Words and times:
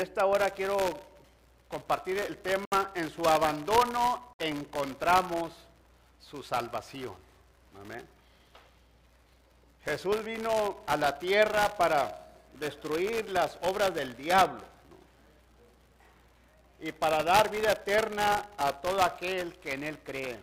Esta 0.00 0.24
hora 0.24 0.48
quiero 0.48 0.78
compartir 1.68 2.16
el 2.16 2.38
tema, 2.38 2.90
en 2.94 3.10
su 3.10 3.28
abandono 3.28 4.32
encontramos 4.38 5.52
su 6.18 6.42
salvación. 6.42 7.14
Amén. 7.78 8.08
Jesús 9.84 10.24
vino 10.24 10.78
a 10.86 10.96
la 10.96 11.18
tierra 11.18 11.76
para 11.76 12.28
destruir 12.54 13.28
las 13.28 13.58
obras 13.60 13.94
del 13.94 14.16
diablo 14.16 14.62
y 16.80 16.92
para 16.92 17.22
dar 17.22 17.50
vida 17.50 17.72
eterna 17.72 18.48
a 18.56 18.80
todo 18.80 19.02
aquel 19.02 19.58
que 19.58 19.74
en 19.74 19.84
él 19.84 19.98
cree. 19.98 20.40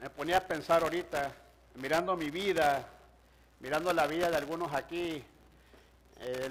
me 0.00 0.08
ponía 0.08 0.38
a 0.38 0.40
pensar 0.40 0.82
ahorita, 0.82 1.32
mirando 1.74 2.16
mi 2.16 2.30
vida, 2.30 2.82
mirando 3.60 3.92
la 3.92 4.06
vida 4.06 4.30
de 4.30 4.36
algunos 4.38 4.72
aquí, 4.72 5.22
eh, 6.26 6.50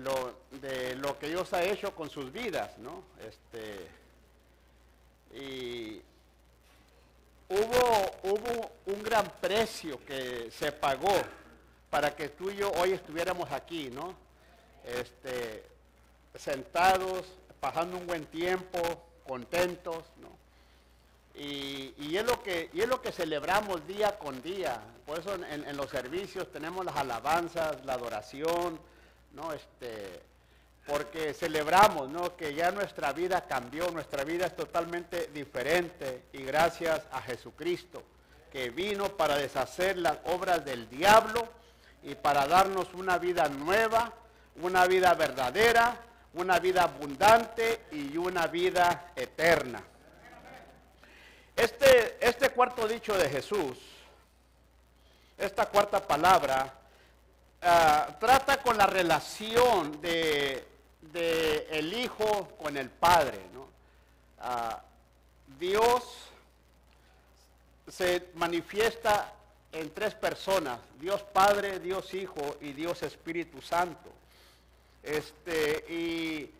de 0.61 0.95
lo 0.97 1.17
que 1.17 1.29
Dios 1.29 1.51
ha 1.53 1.63
hecho 1.63 1.95
con 1.95 2.07
sus 2.07 2.31
vidas, 2.31 2.77
¿no? 2.77 3.03
Este, 3.27 3.87
y 5.35 5.99
hubo, 7.49 8.11
hubo 8.21 8.71
un 8.85 9.01
gran 9.01 9.27
precio 9.41 9.99
que 10.05 10.51
se 10.51 10.71
pagó 10.71 11.15
para 11.89 12.15
que 12.15 12.29
tú 12.29 12.51
y 12.51 12.57
yo 12.57 12.71
hoy 12.73 12.91
estuviéramos 12.91 13.51
aquí, 13.51 13.89
¿no? 13.89 14.15
Este, 14.85 15.63
sentados, 16.35 17.25
pasando 17.59 17.97
un 17.97 18.05
buen 18.05 18.27
tiempo, 18.27 18.79
contentos, 19.27 20.03
¿no? 20.17 20.29
Y, 21.33 22.15
es 22.15 22.23
lo 22.25 22.43
que, 22.43 22.69
y 22.73 22.81
es 22.81 22.87
lo 22.87 23.01
que 23.01 23.11
celebramos 23.11 23.87
día 23.87 24.19
con 24.19 24.39
día. 24.43 24.81
Por 25.07 25.17
eso 25.17 25.33
en, 25.33 25.43
en 25.67 25.75
los 25.75 25.89
servicios 25.89 26.51
tenemos 26.51 26.85
las 26.85 26.95
alabanzas, 26.95 27.83
la 27.85 27.93
adoración, 27.93 28.79
¿no? 29.33 29.51
Este, 29.53 30.21
porque 30.85 31.33
celebramos, 31.33 32.09
¿no? 32.09 32.35
Que 32.35 32.53
ya 32.53 32.71
nuestra 32.71 33.13
vida 33.13 33.45
cambió, 33.47 33.89
nuestra 33.91 34.23
vida 34.23 34.45
es 34.45 34.55
totalmente 34.55 35.27
diferente 35.27 36.23
y 36.33 36.43
gracias 36.43 37.01
a 37.11 37.21
Jesucristo, 37.21 38.03
que 38.51 38.69
vino 38.69 39.09
para 39.09 39.37
deshacer 39.37 39.97
las 39.97 40.17
obras 40.25 40.63
del 40.65 40.89
diablo 40.89 41.47
y 42.03 42.15
para 42.15 42.47
darnos 42.47 42.93
una 42.93 43.17
vida 43.17 43.47
nueva, 43.47 44.13
una 44.61 44.85
vida 44.85 45.13
verdadera, 45.13 45.97
una 46.33 46.59
vida 46.59 46.83
abundante 46.83 47.81
y 47.91 48.17
una 48.17 48.47
vida 48.47 49.11
eterna. 49.15 49.81
Este, 51.55 52.17
este 52.19 52.49
cuarto 52.49 52.87
dicho 52.87 53.15
de 53.15 53.29
Jesús, 53.29 53.77
esta 55.37 55.67
cuarta 55.67 56.05
palabra, 56.05 56.73
Ah, 57.65 58.17
trata 58.19 58.61
con 58.61 58.77
la 58.77 58.85
relación 58.87 60.01
de, 60.01 60.67
el 61.71 61.93
hijo 61.93 62.49
con 62.61 62.75
el 62.75 62.89
padre. 62.89 63.39
Ah, 64.39 64.81
Dios 65.57 66.03
se 67.87 68.27
manifiesta 68.35 69.31
en 69.71 69.93
tres 69.93 70.13
personas, 70.13 70.77
Dios 70.99 71.21
Padre, 71.21 71.79
Dios 71.79 72.13
Hijo 72.13 72.57
y 72.59 72.73
Dios 72.73 73.01
Espíritu 73.01 73.61
Santo. 73.61 74.11
Este, 75.01 75.85
y 75.89 76.51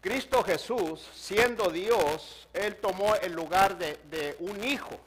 Cristo 0.00 0.42
Jesús, 0.42 1.08
siendo 1.14 1.70
Dios, 1.70 2.48
Él 2.52 2.76
tomó 2.76 3.14
el 3.14 3.32
lugar 3.32 3.78
de, 3.78 4.00
de 4.10 4.36
un 4.40 4.64
hijo. 4.64 4.98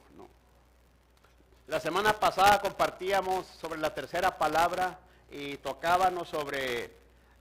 La 1.66 1.80
semana 1.80 2.12
pasada 2.12 2.60
compartíamos 2.60 3.46
sobre 3.46 3.80
la 3.80 3.94
tercera 3.94 4.36
palabra 4.36 4.98
y 5.30 5.56
tocábamos 5.56 6.28
sobre, 6.28 6.90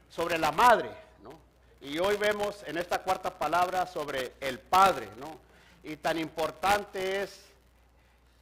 sobre 0.09 0.37
la 0.37 0.53
madre, 0.53 0.89
¿no? 1.21 1.37
Y 1.81 1.99
hoy 1.99 2.15
vemos 2.15 2.63
en 2.65 2.77
esta 2.77 2.99
cuarta 2.99 3.37
palabra 3.37 3.85
sobre 3.85 4.31
el 4.39 4.59
padre, 4.59 5.09
¿no? 5.17 5.37
Y 5.83 5.97
tan 5.97 6.17
importante 6.17 7.21
es 7.21 7.37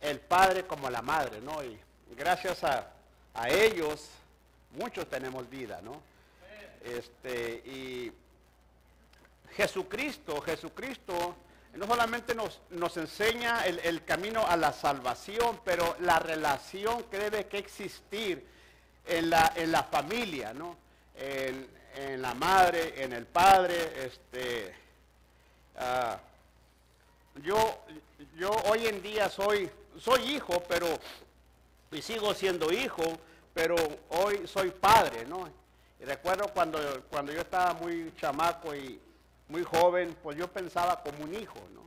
el 0.01 0.19
padre 0.19 0.67
como 0.67 0.87
la 0.91 1.01
madre, 1.01 1.41
¿no? 1.41 1.63
Y 1.63 1.79
gracias 2.15 2.63
a, 2.63 2.91
a 3.33 3.49
ellos 3.49 4.07
muchos 4.77 5.09
tenemos 5.09 5.49
vida, 5.49 5.81
¿no? 5.81 5.99
Este, 6.83 7.53
y 7.65 8.11
Jesucristo, 9.55 10.41
Jesucristo 10.41 11.35
no 11.73 11.87
solamente 11.87 12.35
nos, 12.35 12.59
nos 12.71 12.97
enseña 12.97 13.65
el, 13.65 14.03
camino 14.03 14.45
a 14.45 14.57
la 14.57 14.73
salvación, 14.73 15.61
pero 15.63 15.95
la 16.01 16.19
relación 16.19 17.03
que 17.03 17.17
debe 17.17 17.47
que 17.47 17.59
existir 17.59 18.45
en 19.05 19.29
la, 19.29 19.53
en 19.55 19.71
la 19.71 19.83
familia, 19.83 20.53
¿no? 20.53 20.77
En, 21.15 21.81
la 22.21 22.33
madre, 22.33 23.03
en 23.03 23.11
el 23.11 23.25
padre, 23.25 24.05
este, 24.05 24.73
ah, 25.77 26.17
yo, 27.43 27.83
yo 28.37 28.49
hoy 28.69 28.87
en 28.87 29.01
día 29.01 29.29
soy, 29.29 29.69
soy 29.99 30.35
hijo, 30.35 30.63
pero, 30.69 30.87
y 31.91 32.01
sigo 32.01 32.33
siendo 32.33 32.71
hijo, 32.71 33.03
pero 33.53 33.75
hoy 34.09 34.47
soy 34.47 34.71
padre, 34.71 35.25
¿no? 35.25 35.49
Recuerdo 35.99 36.47
cuando, 36.53 36.79
cuando 37.09 37.33
yo 37.33 37.41
estaba 37.41 37.73
muy 37.73 38.13
chamaco 38.17 38.73
y, 38.73 38.99
muy 39.51 39.63
joven, 39.63 40.17
pues 40.23 40.37
yo 40.37 40.47
pensaba 40.47 41.03
como 41.03 41.23
un 41.25 41.35
hijo, 41.35 41.59
¿no? 41.73 41.81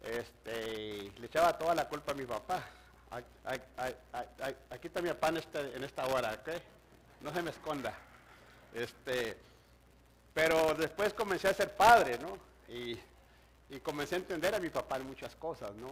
Este, 0.00 1.10
le 1.18 1.26
echaba 1.26 1.58
toda 1.58 1.74
la 1.74 1.88
culpa 1.88 2.12
a 2.12 2.14
mi 2.14 2.24
papá. 2.24 2.64
Aquí 4.70 4.86
está 4.86 5.02
mi 5.02 5.08
papá 5.08 5.28
en, 5.28 5.36
este, 5.38 5.76
en 5.76 5.84
esta 5.84 6.06
hora, 6.06 6.32
¿ok? 6.34 6.48
No 7.22 7.34
se 7.34 7.42
me 7.42 7.50
esconda. 7.50 7.92
Este, 8.72 9.36
pero 10.32 10.74
después 10.74 11.12
comencé 11.12 11.48
a 11.48 11.54
ser 11.54 11.74
padre, 11.74 12.18
¿no? 12.18 12.38
Y, 12.72 12.98
comencé 13.82 14.14
a 14.14 14.18
entender 14.18 14.54
a 14.54 14.60
mi 14.60 14.70
papá 14.70 14.96
en 14.96 15.06
muchas 15.06 15.34
cosas, 15.34 15.74
¿no? 15.74 15.88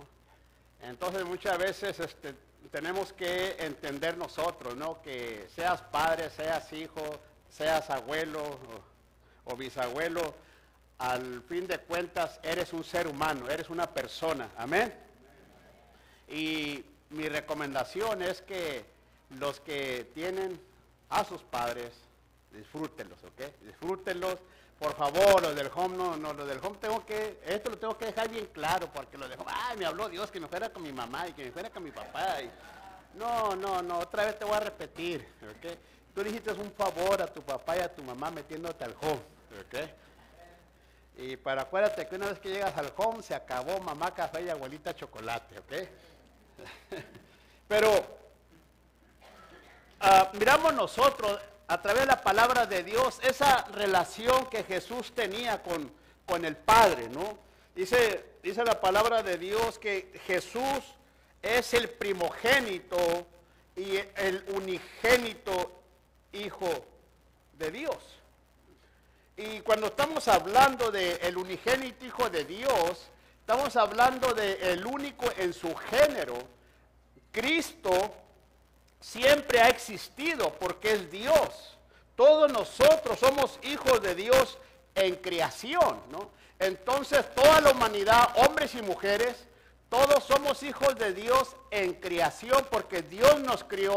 Entonces 0.82 1.24
muchas 1.24 1.58
veces 1.58 1.98
este, 1.98 2.34
tenemos 2.70 3.12
que 3.12 3.56
entender 3.58 4.16
nosotros, 4.16 4.76
¿no? 4.76 5.02
Que 5.02 5.48
seas 5.54 5.82
padre, 5.82 6.30
seas 6.30 6.72
hijo, 6.72 7.02
seas 7.50 7.90
abuelo 7.90 8.42
o 9.44 9.56
bisabuelo, 9.56 10.34
al 10.98 11.42
fin 11.48 11.66
de 11.66 11.78
cuentas 11.78 12.38
eres 12.42 12.72
un 12.72 12.84
ser 12.84 13.06
humano, 13.06 13.48
eres 13.50 13.70
una 13.70 13.86
persona. 13.90 14.50
Amén. 14.56 14.94
Y 16.28 16.84
mi 17.10 17.28
recomendación 17.28 18.22
es 18.22 18.42
que 18.42 18.84
los 19.38 19.60
que 19.60 20.10
tienen 20.14 20.60
a 21.10 21.24
sus 21.24 21.42
padres, 21.42 21.92
disfrútenlos, 22.52 23.18
¿ok? 23.24 23.62
Disfrútenlos. 23.62 24.38
Por 24.78 24.96
favor, 24.96 25.40
los 25.40 25.54
del 25.54 25.70
home, 25.72 25.96
no, 25.96 26.16
no, 26.16 26.32
los 26.32 26.48
del 26.48 26.58
home 26.58 26.76
tengo 26.80 27.06
que, 27.06 27.40
esto 27.46 27.70
lo 27.70 27.78
tengo 27.78 27.96
que 27.96 28.06
dejar 28.06 28.28
bien 28.28 28.46
claro, 28.52 28.88
porque 28.92 29.16
los 29.16 29.28
del 29.28 29.38
home, 29.38 29.50
ay, 29.54 29.76
me 29.78 29.86
habló 29.86 30.08
Dios 30.08 30.30
que 30.30 30.40
me 30.40 30.48
fuera 30.48 30.68
con 30.70 30.82
mi 30.82 30.92
mamá 30.92 31.28
y 31.28 31.32
que 31.32 31.44
me 31.44 31.52
fuera 31.52 31.70
con 31.70 31.84
mi 31.84 31.92
papá. 31.92 32.38
no, 33.14 33.54
no, 33.54 33.80
no, 33.82 34.00
otra 34.00 34.24
vez 34.24 34.38
te 34.38 34.44
voy 34.44 34.54
a 34.54 34.60
repetir, 34.60 35.26
¿ok? 35.42 35.78
Tú 36.14 36.24
dijiste 36.24 36.52
un 36.52 36.72
favor 36.72 37.22
a 37.22 37.26
tu 37.26 37.40
papá 37.42 37.76
y 37.76 37.80
a 37.80 37.94
tu 37.94 38.02
mamá 38.02 38.30
metiéndote 38.30 38.84
al 38.84 38.96
home, 39.00 39.20
¿ok? 39.60 39.90
Y 41.16 41.36
para 41.36 41.62
acuérdate 41.62 42.06
que 42.06 42.16
una 42.16 42.26
vez 42.26 42.38
que 42.40 42.50
llegas 42.50 42.76
al 42.76 42.92
home 42.96 43.22
se 43.22 43.34
acabó 43.34 43.78
mamá 43.80 44.12
café 44.14 44.42
y 44.42 44.48
abuelita 44.48 44.94
chocolate, 44.94 45.58
¿ok? 45.58 45.72
Pero 47.68 48.04
ah, 50.00 50.30
miramos 50.34 50.74
nosotros 50.74 51.38
a 51.66 51.80
través 51.80 52.02
de 52.02 52.06
la 52.06 52.20
palabra 52.20 52.66
de 52.66 52.82
Dios 52.82 53.20
esa 53.22 53.64
relación 53.66 54.46
que 54.46 54.64
Jesús 54.64 55.12
tenía 55.14 55.62
con, 55.62 55.90
con 56.26 56.44
el 56.44 56.56
Padre, 56.56 57.08
¿no? 57.08 57.38
Dice, 57.74 58.24
dice 58.42 58.64
la 58.64 58.80
palabra 58.80 59.22
de 59.22 59.38
Dios 59.38 59.78
que 59.78 60.20
Jesús 60.26 60.94
es 61.42 61.74
el 61.74 61.90
primogénito 61.90 63.26
y 63.76 63.96
el 64.16 64.44
unigénito 64.48 65.80
Hijo 66.32 66.68
de 67.52 67.70
Dios. 67.70 67.96
Y 69.36 69.60
cuando 69.60 69.88
estamos 69.88 70.28
hablando 70.28 70.92
del 70.92 71.18
el 71.20 71.36
unigénito 71.36 72.04
Hijo 72.04 72.30
de 72.30 72.44
Dios, 72.44 73.08
estamos 73.40 73.74
hablando 73.76 74.32
del 74.32 74.62
el 74.62 74.86
único 74.86 75.26
en 75.36 75.52
su 75.52 75.74
género. 75.74 76.38
Cristo 77.32 77.90
siempre 79.00 79.60
ha 79.60 79.68
existido 79.68 80.52
porque 80.54 80.92
es 80.92 81.10
Dios. 81.10 81.76
Todos 82.14 82.52
nosotros 82.52 83.18
somos 83.18 83.58
hijos 83.62 84.00
de 84.02 84.14
Dios 84.14 84.56
en 84.94 85.16
creación, 85.16 86.00
¿no? 86.10 86.30
Entonces 86.60 87.34
toda 87.34 87.60
la 87.60 87.72
humanidad, 87.72 88.30
hombres 88.36 88.76
y 88.76 88.82
mujeres, 88.82 89.34
todos 89.88 90.22
somos 90.22 90.62
hijos 90.62 90.94
de 90.94 91.12
Dios 91.12 91.56
en 91.72 91.94
creación 91.94 92.64
porque 92.70 93.02
Dios 93.02 93.40
nos 93.40 93.64
crió 93.64 93.94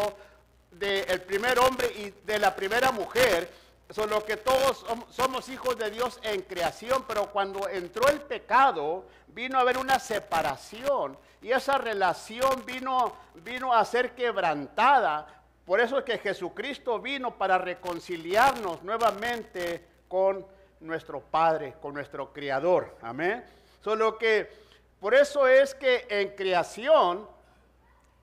del 0.71 1.21
primer 1.21 1.59
hombre 1.59 1.87
y 1.95 2.13
de 2.25 2.39
la 2.39 2.55
primera 2.55 2.91
mujer 2.91 3.66
Solo 3.89 4.25
que 4.25 4.35
todos 4.35 4.85
somos 5.09 5.47
hijos 5.47 5.77
de 5.77 5.89
Dios 5.89 6.19
en 6.23 6.41
creación, 6.41 7.05
pero 7.07 7.31
cuando 7.31 7.69
entró 7.69 8.09
el 8.09 8.19
pecado, 8.19 9.05
vino 9.27 9.57
a 9.57 9.61
haber 9.61 9.77
una 9.77 9.97
separación 9.97 11.17
y 11.41 11.51
esa 11.51 11.77
relación 11.77 12.65
vino, 12.65 13.13
vino 13.35 13.73
a 13.73 13.85
ser 13.85 14.15
quebrantada 14.15 15.27
Por 15.65 15.79
eso 15.79 15.99
es 15.99 16.05
que 16.05 16.17
Jesucristo 16.17 16.99
vino 16.99 17.37
para 17.37 17.57
reconciliarnos 17.57 18.83
nuevamente 18.83 19.85
con 20.07 20.45
nuestro 20.79 21.19
Padre, 21.19 21.75
con 21.81 21.93
nuestro 21.93 22.31
Creador. 22.31 22.95
Amén. 23.01 23.43
Solo 23.83 24.17
que 24.17 24.49
por 24.99 25.13
eso 25.13 25.45
es 25.45 25.75
que 25.75 26.07
en 26.09 26.35
creación 26.35 27.27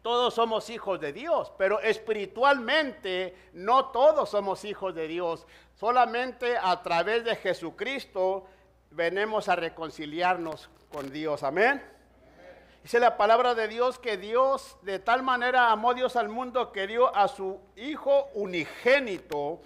todos 0.04 0.34
somos 0.34 0.68
hijos 0.68 1.00
de 1.00 1.14
Dios, 1.14 1.50
pero 1.56 1.80
espiritualmente 1.80 3.34
no 3.54 3.86
todos 3.86 4.28
somos 4.28 4.66
hijos 4.66 4.94
de 4.94 5.08
Dios. 5.08 5.46
Solamente 5.80 6.58
a 6.58 6.82
través 6.82 7.24
de 7.24 7.34
Jesucristo 7.36 8.46
venimos 8.90 9.48
a 9.48 9.56
reconciliarnos 9.56 10.68
con 10.92 11.10
Dios. 11.10 11.42
Amén. 11.42 11.82
Dice 12.82 13.00
la 13.00 13.16
palabra 13.16 13.54
de 13.54 13.66
Dios 13.66 13.98
que 13.98 14.18
Dios 14.18 14.76
de 14.82 14.98
tal 14.98 15.22
manera 15.22 15.72
amó 15.72 15.94
Dios 15.94 16.16
al 16.16 16.28
mundo 16.28 16.70
que 16.70 16.86
dio 16.86 17.16
a 17.16 17.26
su 17.26 17.58
Hijo 17.74 18.28
unigénito. 18.34 19.62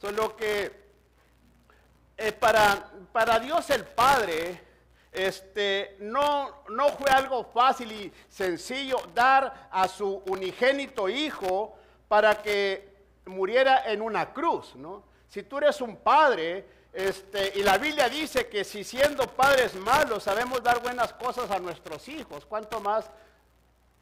Solo 0.00 0.36
que 0.36 0.70
eh, 2.16 2.30
para, 2.30 2.92
para 3.10 3.40
Dios 3.40 3.70
el 3.70 3.84
Padre, 3.86 4.65
este, 5.16 5.96
no, 6.00 6.62
no 6.68 6.88
fue 6.90 7.10
algo 7.10 7.44
fácil 7.44 7.90
y 7.90 8.12
sencillo 8.28 8.98
dar 9.14 9.68
a 9.70 9.88
su 9.88 10.22
unigénito 10.26 11.08
hijo 11.08 11.74
para 12.06 12.42
que 12.42 12.94
muriera 13.24 13.90
en 13.90 14.02
una 14.02 14.32
cruz, 14.32 14.76
¿no? 14.76 15.02
Si 15.28 15.42
tú 15.42 15.58
eres 15.58 15.80
un 15.80 15.96
padre, 15.96 16.66
este, 16.92 17.52
y 17.58 17.62
la 17.62 17.78
Biblia 17.78 18.08
dice 18.08 18.48
que 18.48 18.62
si 18.62 18.84
siendo 18.84 19.26
padres 19.26 19.74
malos 19.74 20.22
sabemos 20.22 20.62
dar 20.62 20.82
buenas 20.82 21.12
cosas 21.14 21.50
a 21.50 21.58
nuestros 21.58 22.08
hijos, 22.08 22.44
cuánto 22.44 22.80
más 22.80 23.10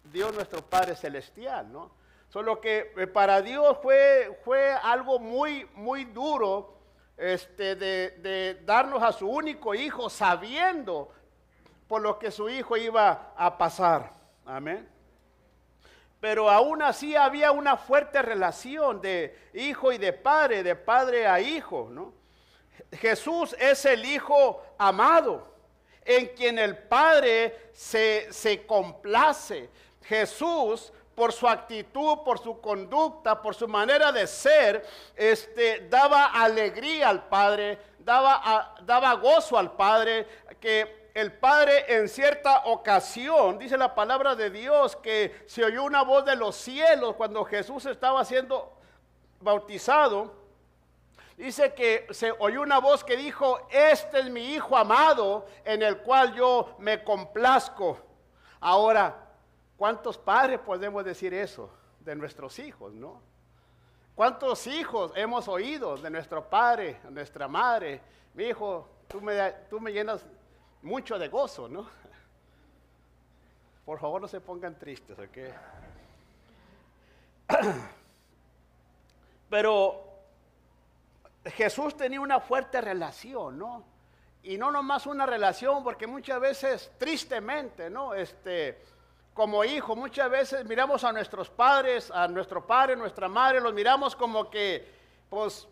Dios 0.05 0.35
nuestro 0.35 0.63
Padre 0.63 0.97
Celestial, 0.97 1.73
¿no? 1.73 1.91
Solo 2.29 2.61
que 2.61 2.93
eh, 2.97 3.07
para 3.07 3.41
Dios 3.41 3.79
fue, 3.81 4.39
fue 4.45 4.73
algo 4.73 5.19
muy, 5.19 5.69
muy 5.75 6.05
duro 6.05 6.75
este, 7.17 7.77
de, 7.77 8.61
darnos 8.65 9.03
a 9.03 9.13
su 9.13 9.29
único 9.29 9.75
hijo 9.75 10.11
sabiendo 10.11 11.13
por 11.87 12.03
lo 12.03 12.19
que 12.19 12.31
su 12.31 12.49
hijo 12.49 12.77
iba 12.77 13.33
a 13.37 13.57
pasar. 13.57 14.13
Amén. 14.45 14.89
Pero 16.21 16.51
aún 16.51 16.83
así 16.83 17.15
había 17.15 17.53
una 17.53 17.77
fuerte 17.77 18.23
relación 18.23 19.01
de 19.01 19.39
hijo 19.53 19.93
y 19.93 19.99
de 19.99 20.13
padre, 20.13 20.63
de 20.63 20.75
padre 20.75 21.27
a 21.27 21.41
hijo, 21.41 21.89
¿no? 21.91 22.15
Jesús 22.93 23.55
es 23.59 23.85
el 23.85 24.05
hijo 24.05 24.65
amado, 24.79 25.55
en 26.05 26.29
quien 26.29 26.59
el 26.59 26.77
padre 26.77 27.71
se, 27.73 28.33
se 28.33 28.67
complace. 28.67 29.69
Jesús 30.03 30.93
por 31.15 31.33
su 31.33 31.49
actitud, 31.49 32.19
por 32.25 32.39
su 32.39 32.61
conducta, 32.61 33.41
por 33.41 33.55
su 33.55 33.69
manera 33.69 34.11
de 34.13 34.27
ser, 34.27 34.85
este, 35.15 35.89
daba 35.89 36.27
alegría 36.27 37.09
al 37.09 37.29
Padre, 37.29 37.79
daba, 37.99 38.75
daba 38.83 39.15
gozo 39.15 39.59
al 39.59 39.73
Padre, 39.73 40.27
que 40.61 41.11
el 41.15 41.33
Padre 41.33 41.85
en 41.97 42.09
cierta 42.09 42.65
ocasión, 42.65 43.59
dice 43.59 43.77
la 43.77 43.95
palabra 43.95 44.35
de 44.35 44.51
Dios, 44.51 44.97
que 44.97 45.45
se 45.47 45.65
oyó 45.65 45.85
una 45.85 46.03
voz 46.03 46.25
de 46.25 46.35
los 46.35 46.57
cielos 46.57 47.15
cuando 47.15 47.45
Jesús 47.45 47.87
estaba 47.87 48.25
siendo 48.25 48.73
bautizado. 49.41 50.35
Dice 51.37 51.73
que 51.75 52.07
se 52.11 52.33
oyó 52.39 52.63
una 52.63 52.79
voz 52.79 53.05
que 53.05 53.17
dijo, 53.17 53.67
este 53.71 54.21
es 54.21 54.31
mi 54.31 54.55
Hijo 54.55 54.77
amado 54.77 55.47
en 55.65 55.83
el 55.83 55.99
cual 55.99 56.35
yo 56.35 56.75
me 56.79 57.03
complazco. 57.05 57.99
Ahora, 58.61 59.24
¿Cuántos 59.77 60.19
padres 60.19 60.61
podemos 60.61 61.05
decir 61.05 61.35
eso 61.35 61.71
de 62.01 62.15
nuestros 62.15 62.59
hijos, 62.59 62.93
no? 62.93 63.21
¿Cuántos 64.15 64.67
hijos 64.69 65.13
hemos 65.17 65.49
oído 65.49 65.97
de 65.97 66.09
nuestro 66.11 66.49
padre, 66.49 67.01
nuestra 67.11 67.49
madre? 67.49 68.01
Mi 68.35 68.45
hijo, 68.45 68.89
tú 69.09 69.21
me, 69.21 69.51
tú 69.69 69.81
me 69.81 69.93
llenas 69.93 70.25
mucho 70.83 71.19
de 71.19 71.29
gozo, 71.29 71.69
¿no? 71.69 71.89
Por 73.85 73.99
favor, 73.99 74.21
no 74.21 74.29
se 74.29 74.41
pongan 74.41 74.79
tristes, 74.79 75.19
¿ok? 75.19 75.39
Pero 79.51 80.05
Jesús 81.45 81.97
tenía 81.97 82.21
una 82.21 82.41
fuerte 82.41 82.81
relación, 82.81 83.59
¿no? 83.59 83.85
Y 84.43 84.57
no 84.59 84.71
nomás 84.71 85.07
una 85.07 85.27
relación, 85.27 85.83
porque 85.83 86.07
muchas 86.07 86.41
veces, 86.41 86.93
tristemente, 86.99 87.91
¿no? 87.91 88.15
Este, 88.15 88.83
como 89.35 89.65
hijo, 89.65 89.97
muchas 89.97 90.31
veces 90.31 90.65
miramos 90.65 91.03
a 91.03 91.13
nuestros 91.13 91.51
padres, 91.51 92.11
a 92.11 92.29
nuestro 92.29 92.65
padre, 92.65 92.95
nuestra 92.95 93.29
madre, 93.29 93.61
los 93.61 93.75
miramos 93.75 94.15
como 94.15 94.49
que, 94.49 94.89
pues, 95.29 95.69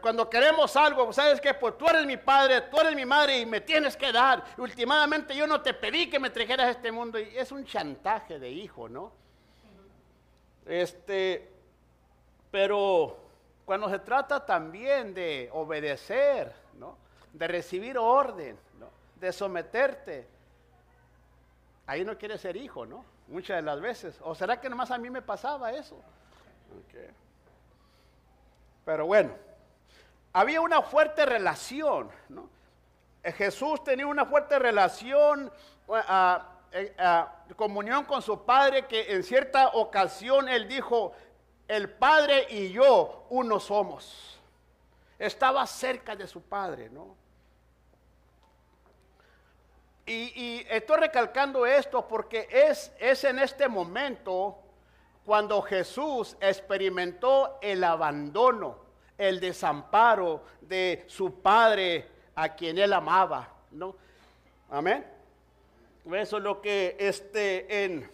cuando 0.00 0.28
queremos 0.28 0.74
algo, 0.76 1.12
¿sabes 1.12 1.40
qué? 1.40 1.52
Pues 1.52 1.76
tú 1.76 1.86
eres 1.86 2.06
mi 2.06 2.16
padre, 2.16 2.62
tú 2.62 2.80
eres 2.80 2.96
mi 2.96 3.04
madre 3.04 3.38
y 3.38 3.46
me 3.46 3.60
tienes 3.60 3.96
que 3.96 4.10
dar. 4.10 4.42
Últimamente 4.56 5.36
yo 5.36 5.46
no 5.46 5.60
te 5.60 5.74
pedí 5.74 6.08
que 6.08 6.18
me 6.18 6.30
trajeras 6.30 6.66
a 6.66 6.70
este 6.70 6.90
mundo. 6.90 7.18
Y 7.18 7.36
es 7.36 7.52
un 7.52 7.64
chantaje 7.64 8.38
de 8.38 8.50
hijo, 8.50 8.88
¿no? 8.88 9.12
Este, 10.66 11.52
pero 12.50 13.18
cuando 13.66 13.90
se 13.90 13.98
trata 13.98 14.44
también 14.44 15.12
de 15.12 15.50
obedecer, 15.52 16.52
¿no? 16.78 16.96
De 17.32 17.46
recibir 17.46 17.98
orden, 17.98 18.58
¿no? 18.80 18.88
De 19.20 19.32
someterte, 19.32 20.26
ahí 21.86 22.04
no 22.04 22.16
quiere 22.16 22.38
ser 22.38 22.56
hijo, 22.56 22.86
¿no? 22.86 23.04
Muchas 23.28 23.56
de 23.56 23.62
las 23.62 23.80
veces. 23.80 24.18
¿O 24.22 24.34
será 24.34 24.60
que 24.60 24.68
nomás 24.68 24.90
a 24.90 24.98
mí 24.98 25.10
me 25.10 25.22
pasaba 25.22 25.72
eso? 25.72 26.00
Pero 28.84 29.06
bueno, 29.06 29.32
había 30.32 30.60
una 30.60 30.82
fuerte 30.82 31.24
relación, 31.24 32.10
¿no? 32.28 32.48
Eh, 33.22 33.32
Jesús 33.32 33.82
tenía 33.82 34.06
una 34.06 34.26
fuerte 34.26 34.58
relación, 34.58 35.50
eh, 36.72 37.24
comunión 37.56 38.04
con 38.04 38.20
su 38.20 38.44
Padre, 38.44 38.86
que 38.86 39.14
en 39.14 39.22
cierta 39.22 39.68
ocasión 39.68 40.48
él 40.48 40.68
dijo, 40.68 41.12
el 41.66 41.88
Padre 41.88 42.46
y 42.50 42.70
yo 42.72 43.26
uno 43.30 43.58
somos. 43.58 44.38
Estaba 45.18 45.66
cerca 45.66 46.14
de 46.14 46.26
su 46.26 46.42
Padre, 46.42 46.90
¿no? 46.90 47.16
Y, 50.06 50.66
estoy 50.68 50.98
recalcando 51.00 51.64
esto 51.64 52.06
porque 52.06 52.46
es, 52.50 52.92
es 52.98 53.24
en 53.24 53.38
este 53.38 53.68
momento 53.68 54.58
cuando 55.24 55.62
Jesús 55.62 56.36
experimentó 56.40 57.58
el 57.62 57.82
abandono, 57.82 58.78
el 59.16 59.40
desamparo 59.40 60.44
de 60.60 61.04
su 61.06 61.40
Padre 61.40 62.06
a 62.34 62.54
quien 62.54 62.76
él 62.76 62.92
amaba, 62.92 63.48
¿no? 63.70 63.96
Amén. 64.70 65.06
Eso 66.12 66.36
es 66.36 66.42
lo 66.42 66.60
que 66.60 66.96
este 66.98 67.84
en 67.84 68.10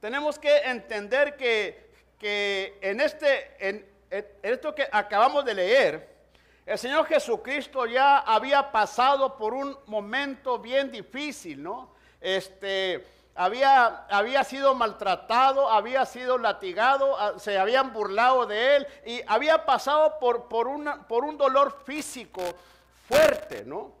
tenemos 0.00 0.38
que 0.38 0.54
entender 0.58 1.34
que, 1.36 1.88
que 2.18 2.76
en 2.82 3.00
este 3.00 3.56
en 3.58 3.86
esto 4.42 4.74
que 4.74 4.86
acabamos 4.92 5.46
de 5.46 5.54
leer 5.54 6.13
el 6.66 6.78
Señor 6.78 7.06
Jesucristo 7.06 7.84
ya 7.86 8.18
había 8.18 8.72
pasado 8.72 9.36
por 9.36 9.52
un 9.52 9.76
momento 9.86 10.58
bien 10.58 10.90
difícil, 10.90 11.62
¿no? 11.62 11.90
Este, 12.20 13.06
había, 13.34 14.06
había 14.08 14.44
sido 14.44 14.74
maltratado, 14.74 15.68
había 15.70 16.06
sido 16.06 16.38
latigado, 16.38 17.18
ah, 17.18 17.34
se 17.38 17.58
habían 17.58 17.92
burlado 17.92 18.46
de 18.46 18.76
él 18.76 18.86
y 19.04 19.20
había 19.26 19.66
pasado 19.66 20.18
por, 20.18 20.48
por, 20.48 20.68
por 21.06 21.24
un 21.24 21.36
dolor 21.36 21.82
físico 21.84 22.40
fuerte, 23.08 23.64
¿no? 23.64 23.92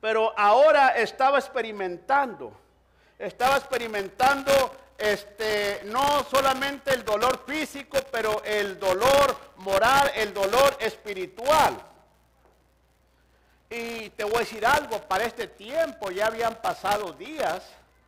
Pero 0.00 0.32
ahora 0.36 0.88
estaba 0.88 1.38
experimentando, 1.38 2.52
estaba 3.18 3.56
experimentando 3.56 4.52
este, 4.98 5.82
no 5.84 6.24
solamente 6.24 6.92
el 6.92 7.04
dolor 7.04 7.44
físico, 7.46 7.98
pero 8.10 8.42
el 8.44 8.80
dolor 8.80 9.38
moral, 9.58 10.10
el 10.16 10.34
dolor 10.34 10.76
espiritual. 10.80 11.80
Y 13.70 14.10
te 14.10 14.24
voy 14.24 14.36
a 14.36 14.40
decir 14.40 14.66
algo, 14.66 15.00
para 15.02 15.24
este 15.24 15.46
tiempo 15.46 16.10
ya 16.10 16.26
habían 16.26 16.60
pasado 16.60 17.12
días, 17.12 17.62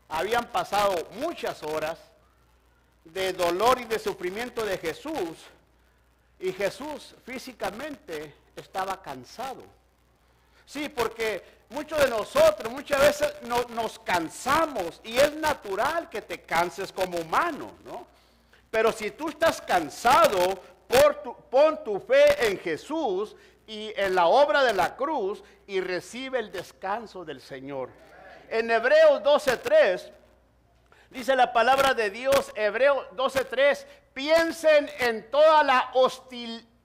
habían 0.09 0.47
pasado 0.47 1.09
muchas 1.13 1.63
horas 1.63 1.97
de 3.05 3.33
dolor 3.35 3.81
y 3.81 3.85
de 3.85 3.99
sufrimiento 3.99 4.65
de 4.65 4.77
Jesús. 4.77 5.39
Y 6.41 6.53
Jesús 6.53 7.15
físicamente 7.25 8.35
estaba 8.57 9.01
cansado. 9.01 9.63
Sí, 10.67 10.89
porque 10.89 11.60
muchos 11.71 11.99
de 11.99 12.09
nosotros 12.09 12.73
muchas 12.73 13.00
veces 13.00 13.35
nos 13.43 13.99
cansamos 14.00 15.00
y 15.03 15.17
es 15.17 15.35
natural 15.37 16.09
que 16.09 16.23
te 16.23 16.43
canses 16.43 16.93
como 16.93 17.19
humano, 17.19 17.73
¿no? 17.85 18.07
Pero 18.71 18.93
si 18.93 19.11
tú 19.11 19.29
estás 19.29 19.61
cansado, 19.61 20.61
por 20.87 21.23
pon 21.50 21.83
tu 21.85 21.99
fe 22.00 22.49
en 22.49 22.59
Jesús 22.59 23.35
y 23.67 23.93
en 23.97 24.15
la 24.15 24.27
obra 24.27 24.62
de 24.65 24.75
la 24.75 24.97
cruz 24.97 25.43
y 25.67 25.81
recibe 25.81 26.39
el 26.39 26.53
descanso 26.53 27.25
del 27.25 27.41
Señor. 27.41 27.91
En 28.49 28.71
Hebreos 28.71 29.23
12:3 29.23 30.12
Dice 31.11 31.35
la 31.35 31.53
palabra 31.53 31.93
de 31.93 32.09
Dios, 32.11 32.53
Hebreo 32.55 33.11
12:3, 33.17 33.85
piensen 34.15 34.89
en 35.00 35.29
toda 35.29 35.65
la 35.65 35.91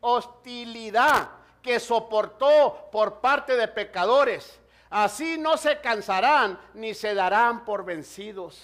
hostilidad 0.02 1.30
que 1.62 1.80
soportó 1.80 2.90
por 2.92 3.22
parte 3.22 3.56
de 3.56 3.68
pecadores. 3.68 4.60
Así 4.90 5.38
no 5.38 5.58
se 5.58 5.80
cansarán 5.82 6.60
ni 6.74 6.94
se 6.94 7.14
darán 7.14 7.66
por 7.66 7.84
vencidos. 7.84 8.62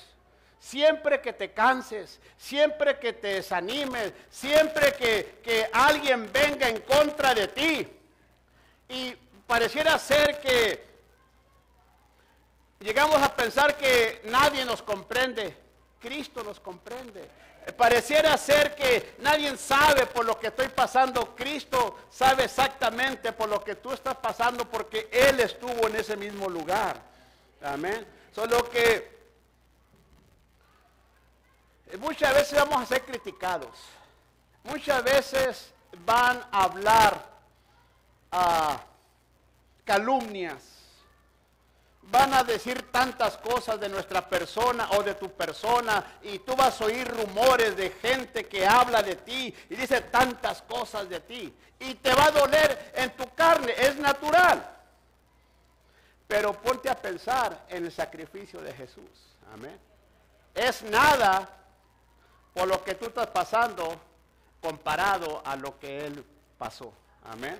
Siempre 0.59 1.21
que 1.21 1.33
te 1.33 1.51
canses, 1.51 2.19
siempre 2.37 2.99
que 2.99 3.13
te 3.13 3.35
desanimes, 3.35 4.13
siempre 4.29 4.93
que, 4.93 5.39
que 5.43 5.67
alguien 5.73 6.31
venga 6.31 6.69
en 6.69 6.81
contra 6.81 7.33
de 7.33 7.47
ti 7.47 7.87
y 8.87 9.15
pareciera 9.47 9.97
ser 9.97 10.39
que 10.39 10.85
llegamos 12.79 13.21
a 13.21 13.35
pensar 13.35 13.75
que 13.75 14.21
nadie 14.25 14.63
nos 14.63 14.83
comprende. 14.83 15.57
Cristo 15.99 16.43
nos 16.43 16.59
comprende. 16.59 17.27
Pareciera 17.77 18.35
ser 18.37 18.75
que 18.75 19.15
nadie 19.19 19.55
sabe 19.55 20.07
por 20.07 20.25
lo 20.25 20.39
que 20.39 20.47
estoy 20.47 20.69
pasando. 20.69 21.35
Cristo 21.35 21.99
sabe 22.09 22.45
exactamente 22.45 23.31
por 23.33 23.49
lo 23.49 23.63
que 23.63 23.75
tú 23.75 23.91
estás 23.93 24.15
pasando 24.17 24.65
porque 24.65 25.07
Él 25.11 25.39
estuvo 25.39 25.87
en 25.87 25.95
ese 25.95 26.17
mismo 26.17 26.49
lugar. 26.49 26.99
Amén. 27.63 28.05
Solo 28.33 28.67
que 28.69 29.11
muchas 31.99 32.33
veces 32.33 32.57
vamos 32.57 32.81
a 32.81 32.85
ser 32.85 33.03
criticados. 33.03 33.77
Muchas 34.63 35.03
veces 35.03 35.71
van 36.05 36.43
a 36.51 36.63
hablar 36.63 37.29
a 38.31 38.81
calumnias 39.85 40.70
van 42.03 42.33
a 42.33 42.43
decir 42.43 42.91
tantas 42.91 43.37
cosas 43.37 43.79
de 43.79 43.87
nuestra 43.87 44.27
persona 44.27 44.89
o 44.91 45.03
de 45.03 45.15
tu 45.15 45.31
persona 45.31 46.19
y 46.23 46.39
tú 46.39 46.55
vas 46.55 46.81
a 46.81 46.85
oír 46.85 47.07
rumores 47.07 47.75
de 47.77 47.91
gente 47.91 48.45
que 48.47 48.65
habla 48.65 49.01
de 49.01 49.15
ti 49.15 49.53
y 49.69 49.75
dice 49.75 50.01
tantas 50.01 50.61
cosas 50.63 51.07
de 51.07 51.19
ti 51.19 51.53
y 51.79 51.95
te 51.95 52.13
va 52.13 52.25
a 52.25 52.31
doler 52.31 52.91
en 52.95 53.15
tu 53.15 53.25
carne, 53.33 53.73
es 53.77 53.95
natural. 53.97 54.77
Pero 56.27 56.53
ponte 56.53 56.89
a 56.89 56.95
pensar 56.95 57.65
en 57.69 57.85
el 57.85 57.91
sacrificio 57.91 58.61
de 58.61 58.73
Jesús. 58.73 59.09
Amén. 59.53 59.77
Es 60.53 60.83
nada 60.83 61.49
por 62.53 62.67
lo 62.67 62.83
que 62.83 62.95
tú 62.95 63.05
estás 63.05 63.27
pasando 63.27 63.99
comparado 64.61 65.41
a 65.43 65.55
lo 65.55 65.79
que 65.79 66.05
Él 66.05 66.23
pasó. 66.57 66.93
Amén. 67.25 67.59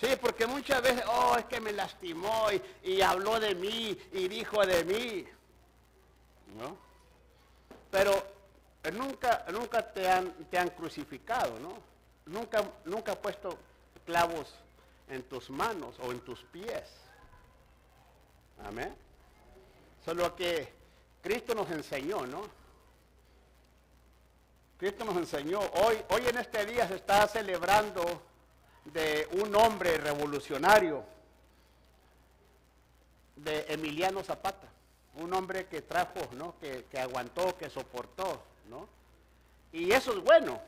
Sí, 0.00 0.08
porque 0.20 0.46
muchas 0.46 0.82
veces, 0.82 1.02
oh, 1.08 1.36
es 1.38 1.46
que 1.46 1.60
me 1.60 1.72
lastimó 1.72 2.48
y, 2.82 3.00
habló 3.00 3.40
de 3.40 3.54
mí 3.54 3.98
y 4.12 4.28
dijo 4.28 4.64
de 4.66 4.84
mí. 4.84 5.26
¿No? 6.58 6.76
Pero 7.90 8.12
eh, 8.84 8.90
nunca, 8.90 9.46
nunca 9.52 9.92
te 9.92 10.08
han, 10.08 10.32
te 10.50 10.58
han 10.58 10.70
crucificado, 10.70 11.58
¿no? 11.60 11.78
Nunca, 12.26 12.62
nunca 12.84 13.12
ha 13.12 13.16
puesto 13.16 13.58
clavos 14.04 14.54
en 15.08 15.22
tus 15.22 15.48
manos 15.48 15.96
o 16.00 16.12
en 16.12 16.20
tus 16.20 16.42
pies. 16.44 16.90
Amén. 18.64 18.94
Solo 20.04 20.34
que 20.36 20.72
Cristo 21.22 21.54
nos 21.54 21.70
enseñó, 21.70 22.26
¿no? 22.26 22.42
Cristo 24.78 25.04
nos 25.04 25.16
enseñó. 25.16 25.60
Hoy, 25.60 25.96
hoy 26.10 26.26
en 26.26 26.36
este 26.38 26.66
día 26.66 26.86
se 26.86 26.96
está 26.96 27.26
celebrando 27.26 28.02
de 28.92 29.28
un 29.32 29.54
hombre 29.54 29.98
revolucionario, 29.98 31.04
de 33.36 33.66
Emiliano 33.68 34.22
Zapata, 34.22 34.66
un 35.16 35.32
hombre 35.34 35.66
que 35.66 35.82
trajo, 35.82 36.20
¿no? 36.32 36.58
que, 36.58 36.86
que 36.90 36.98
aguantó, 36.98 37.56
que 37.56 37.68
soportó, 37.68 38.42
¿no? 38.68 38.88
Y 39.72 39.92
eso 39.92 40.12
es 40.12 40.22
bueno, 40.22 40.60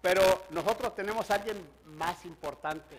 pero 0.00 0.44
nosotros 0.50 0.94
tenemos 0.94 1.30
a 1.30 1.34
alguien 1.34 1.68
más 1.86 2.24
importante, 2.24 2.96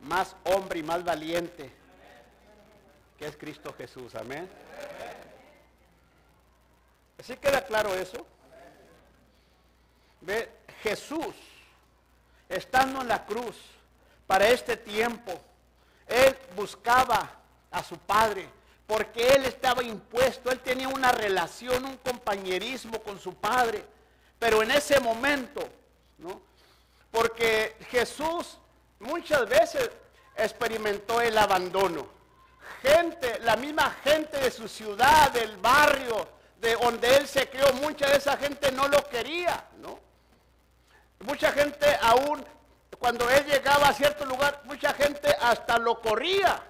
más 0.00 0.36
hombre 0.44 0.78
y 0.78 0.82
más 0.82 1.02
valiente, 1.04 1.70
que 3.18 3.26
es 3.26 3.36
Cristo 3.36 3.74
Jesús, 3.76 4.14
amén. 4.14 4.48
¿Sí 7.20 7.36
queda 7.36 7.64
claro 7.64 7.94
eso? 7.94 8.26
Ve, 10.20 10.50
Jesús 10.82 11.34
estando 12.48 13.00
en 13.00 13.08
la 13.08 13.24
cruz 13.24 13.56
para 14.26 14.48
este 14.48 14.76
tiempo, 14.76 15.40
él 16.06 16.36
buscaba 16.56 17.30
a 17.70 17.82
su 17.82 17.98
padre 17.98 18.48
porque 18.86 19.28
él 19.28 19.46
estaba 19.46 19.82
impuesto, 19.82 20.50
él 20.50 20.60
tenía 20.60 20.88
una 20.88 21.10
relación, 21.12 21.84
un 21.84 21.96
compañerismo 21.98 23.02
con 23.02 23.18
su 23.18 23.34
padre. 23.34 23.84
Pero 24.38 24.62
en 24.62 24.70
ese 24.70 25.00
momento, 25.00 25.66
¿no? 26.18 26.42
Porque 27.10 27.76
Jesús 27.90 28.58
muchas 28.98 29.48
veces 29.48 29.90
experimentó 30.36 31.20
el 31.20 31.38
abandono. 31.38 32.06
Gente, 32.82 33.38
la 33.40 33.56
misma 33.56 33.90
gente 34.02 34.36
de 34.38 34.50
su 34.50 34.68
ciudad, 34.68 35.30
del 35.30 35.56
barrio, 35.56 36.28
de 36.60 36.76
donde 36.76 37.16
él 37.16 37.26
se 37.26 37.48
crió, 37.48 37.72
mucha 37.74 38.10
de 38.10 38.18
esa 38.18 38.36
gente 38.36 38.70
no 38.72 38.88
lo 38.88 39.02
quería, 39.08 39.64
¿no? 39.78 39.98
Mucha 41.24 41.52
gente 41.52 41.86
aún, 42.02 42.44
cuando 42.98 43.28
él 43.30 43.46
llegaba 43.46 43.88
a 43.88 43.94
cierto 43.94 44.26
lugar, 44.26 44.60
mucha 44.64 44.92
gente 44.92 45.34
hasta 45.40 45.78
lo 45.78 45.98
corría. 45.98 46.62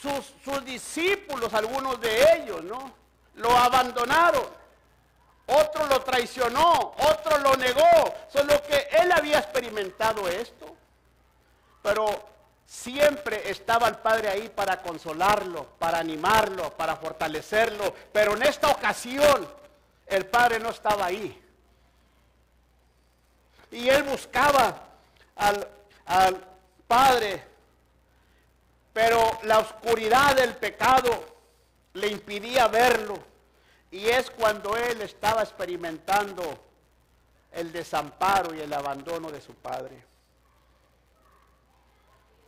Sus, 0.00 0.64
discípulos, 0.64 1.54
algunos 1.54 2.00
de 2.00 2.34
ellos, 2.34 2.64
¿no? 2.64 2.92
Lo 3.36 3.56
abandonaron. 3.56 4.46
Otro 5.46 5.86
lo 5.86 6.00
traicionó, 6.02 6.94
otro 6.98 7.38
lo 7.38 7.56
negó. 7.56 8.14
Solo 8.28 8.60
que 8.62 8.88
él 9.00 9.12
había 9.12 9.38
experimentado 9.38 10.28
esto. 10.28 10.74
Pero 11.82 12.06
siempre 12.66 13.48
estaba 13.48 13.86
el 13.86 13.96
Padre 13.98 14.28
ahí 14.28 14.48
para 14.48 14.82
consolarlo, 14.82 15.66
para 15.78 15.98
animarlo, 15.98 16.76
para 16.76 16.96
fortalecerlo. 16.96 17.94
Pero 18.12 18.34
en 18.34 18.42
esta 18.42 18.70
ocasión 18.70 19.48
el 20.08 20.26
Padre 20.26 20.58
no 20.58 20.70
estaba 20.70 21.06
ahí 21.06 21.41
y 23.72 23.88
él 23.88 24.02
buscaba 24.04 24.88
al, 25.36 25.66
Padre, 26.86 27.42
pero 28.92 29.38
la 29.44 29.60
oscuridad 29.60 30.36
del 30.36 30.54
pecado 30.56 31.24
le 31.94 32.08
impidía 32.08 32.68
verlo. 32.68 33.18
Y 33.90 34.08
es 34.08 34.30
cuando 34.30 34.76
él 34.76 35.00
estaba 35.00 35.42
experimentando 35.42 36.62
el 37.50 37.72
desamparo 37.72 38.54
y 38.54 38.60
el 38.60 38.70
abandono 38.74 39.30
de 39.30 39.40
su 39.40 39.54
padre. 39.54 40.04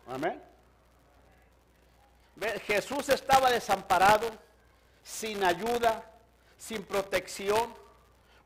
Amén. 0.08 0.42
Jesús 2.66 3.08
estaba 3.08 3.50
desamparado, 3.50 4.30
sin 5.02 5.42
ayuda, 5.42 6.04
sin 6.58 6.82
protección. 6.84 7.74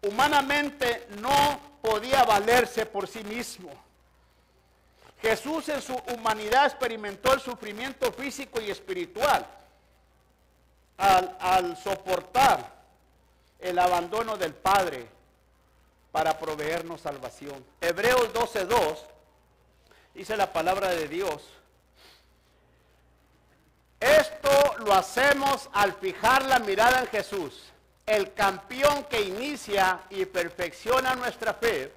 Humanamente 0.03 1.09
no 1.19 1.68
podía 1.83 2.25
valerse 2.25 2.87
por 2.87 3.07
sí 3.09 3.23
mismo. 3.25 3.71
Jesús 5.21 5.69
en 5.69 5.83
su 5.83 5.95
humanidad 5.95 6.67
experimentó 6.67 7.33
el 7.33 7.41
sufrimiento 7.41 8.13
físico 8.13 8.61
y 8.61 8.71
espiritual 8.71 9.47
al, 10.97 11.77
soportar 11.77 12.73
el 13.59 13.79
abandono 13.79 14.37
del 14.37 14.55
Padre 14.55 15.09
para 16.13 16.39
proveernos 16.39 17.01
salvación. 17.01 17.65
Hebreos 17.81 18.33
12.2 18.33 18.99
dice 20.15 20.37
la 20.37 20.53
palabra 20.53 20.91
de 20.91 21.09
Dios. 21.09 21.43
Esto 24.01 24.77
lo 24.79 24.93
hacemos 24.95 25.69
al 25.73 25.93
fijar 25.95 26.45
la 26.45 26.61
mirada 26.61 27.01
en 27.01 27.07
Jesús 27.09 27.73
el 28.09 28.33
campeón 28.33 29.05
que 29.05 29.21
inicia 29.21 30.01
y 30.11 30.25
perfecciona 30.25 31.15
nuestra 31.15 31.55
fe, 31.55 31.93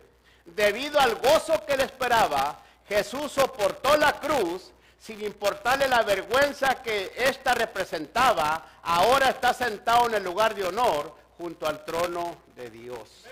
debido 0.46 1.00
al 1.00 1.16
gozo 1.16 1.66
que 1.66 1.78
le 1.78 1.84
esperaba, 1.84 2.60
Jesús 2.88 3.32
soportó 3.32 3.96
la 3.96 4.20
cruz 4.20 4.72
sin 5.00 5.24
importarle 5.24 5.88
la 5.88 6.04
vergüenza 6.04 6.76
que 6.84 7.14
ésta 7.16 7.56
representaba, 7.56 8.80
ahora 8.84 9.30
está 9.30 9.54
sentado 9.54 10.08
en 10.08 10.16
el 10.16 10.24
lugar 10.24 10.54
de 10.54 10.66
honor 10.66 11.16
junto 11.38 11.66
al 11.66 11.84
trono 11.86 12.38
de 12.56 12.70
Dios. 12.70 13.24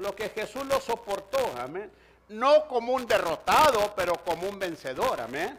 Lo 0.00 0.14
que 0.14 0.28
Jesús 0.28 0.66
lo 0.66 0.80
soportó, 0.80 1.38
amén. 1.58 1.90
No 2.28 2.66
como 2.66 2.92
un 2.92 3.06
derrotado, 3.06 3.94
pero 3.96 4.14
como 4.24 4.48
un 4.48 4.58
vencedor, 4.58 5.20
amén. 5.20 5.58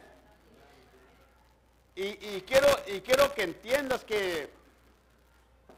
Y, 1.95 2.41
quiero, 2.41 2.67
y 2.87 2.99
quiero 2.99 3.33
que 3.33 3.43
entiendas 3.43 4.03
que 4.03 4.49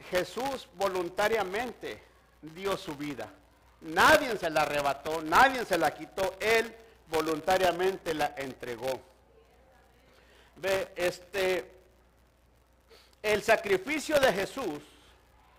Jesús 0.09 0.67
voluntariamente 0.75 2.03
dio 2.41 2.77
su 2.77 2.95
vida. 2.95 3.29
Nadie 3.81 4.37
se 4.37 4.49
la 4.49 4.63
arrebató, 4.63 5.21
nadie 5.21 5.65
se 5.65 5.77
la 5.77 5.93
quitó, 5.93 6.35
Él 6.39 6.73
voluntariamente 7.09 8.13
la 8.13 8.33
entregó. 8.37 8.99
Ve, 10.55 10.91
este, 10.95 11.71
el 13.21 13.43
sacrificio 13.43 14.19
de 14.19 14.33
Jesús 14.33 14.81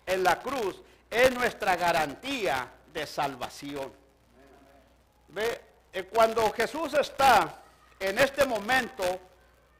en 0.05 0.23
la 0.23 0.39
cruz 0.39 0.81
es 1.09 1.31
nuestra 1.31 1.75
garantía 1.75 2.69
de 2.93 3.07
salvación. 3.07 3.91
Ve, 5.29 5.61
eh, 5.93 6.03
cuando 6.03 6.51
Jesús 6.51 6.93
está 6.93 7.61
en 7.99 8.19
este 8.19 8.45
momento 8.45 9.03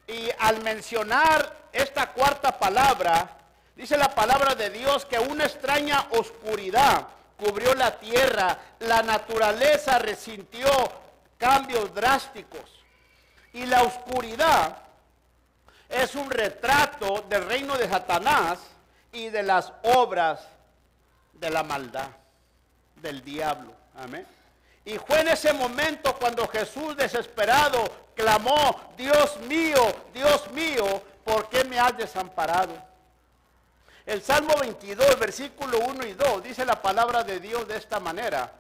y 0.07 0.29
al 0.39 0.61
mencionar 0.63 1.69
esta 1.71 2.11
cuarta 2.13 2.57
palabra, 2.57 3.38
dice 3.79 3.98
la 3.98 4.13
palabra 4.13 4.55
de 4.55 4.69
Dios 4.69 5.05
que 5.05 5.17
una 5.17 5.45
extraña 5.45 6.07
oscuridad 6.12 7.07
cubrió 7.38 7.74
la 7.75 7.98
tierra, 7.98 8.57
la 8.79 9.01
naturaleza 9.01 9.98
resintió 10.00 10.69
cambios 11.38 11.95
drásticos 11.95 12.83
y 13.53 13.65
la 13.65 13.83
oscuridad 13.83 14.79
es 15.88 16.13
un 16.15 16.29
retrato 16.29 17.24
del 17.29 17.45
reino 17.45 17.77
de 17.77 17.88
Satanás 17.88 18.59
y 19.13 19.29
de 19.29 19.43
las 19.43 19.71
obras 19.83 20.41
de 21.31 21.50
la 21.50 21.63
maldad 21.63 22.09
del 22.98 23.24
diablo. 23.24 23.71
Amén. 23.95 24.27
Y 24.83 24.98
fue 24.98 25.21
en 25.21 25.29
ese 25.29 25.53
momento 25.53 26.17
cuando 26.17 26.45
Jesús 26.50 26.98
desesperado 26.98 27.81
clamó, 28.13 28.93
Dios 28.98 29.38
mío, 29.48 29.95
Dios 30.13 30.51
mío, 30.51 31.01
¿por 31.24 31.48
qué 31.48 31.63
me 31.63 31.79
has 31.79 31.95
desamparado? 31.95 32.88
El 34.09 34.23
Salmo 34.23 34.55
22, 34.59 35.19
versículo 35.19 35.81
1 35.81 36.07
y 36.07 36.13
2, 36.13 36.41
dice 36.41 36.65
la 36.65 36.81
palabra 36.81 37.23
de 37.23 37.39
Dios 37.39 37.67
de 37.67 37.77
esta 37.77 37.99
manera. 37.99 38.51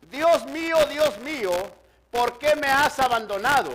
Dios 0.00 0.46
mío, 0.46 0.76
Dios 0.86 1.16
mío, 1.18 1.52
¿por 2.10 2.40
qué 2.40 2.56
me 2.56 2.66
has 2.66 2.98
abandonado? 2.98 3.70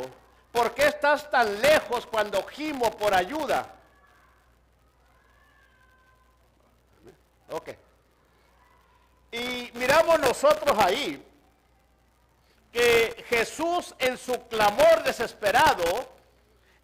¿Por 0.52 0.74
qué 0.74 0.88
estás 0.88 1.32
tan 1.32 1.62
lejos 1.62 2.06
cuando 2.06 2.46
gimo 2.48 2.92
por 2.98 3.14
ayuda? 3.14 3.66
Ok. 7.52 7.70
Y 9.32 9.72
miramos 9.76 10.20
nosotros 10.20 10.78
ahí 10.80 11.26
que 12.74 13.24
Jesús 13.30 13.96
en 14.00 14.18
su 14.18 14.34
clamor 14.50 15.04
desesperado 15.04 16.12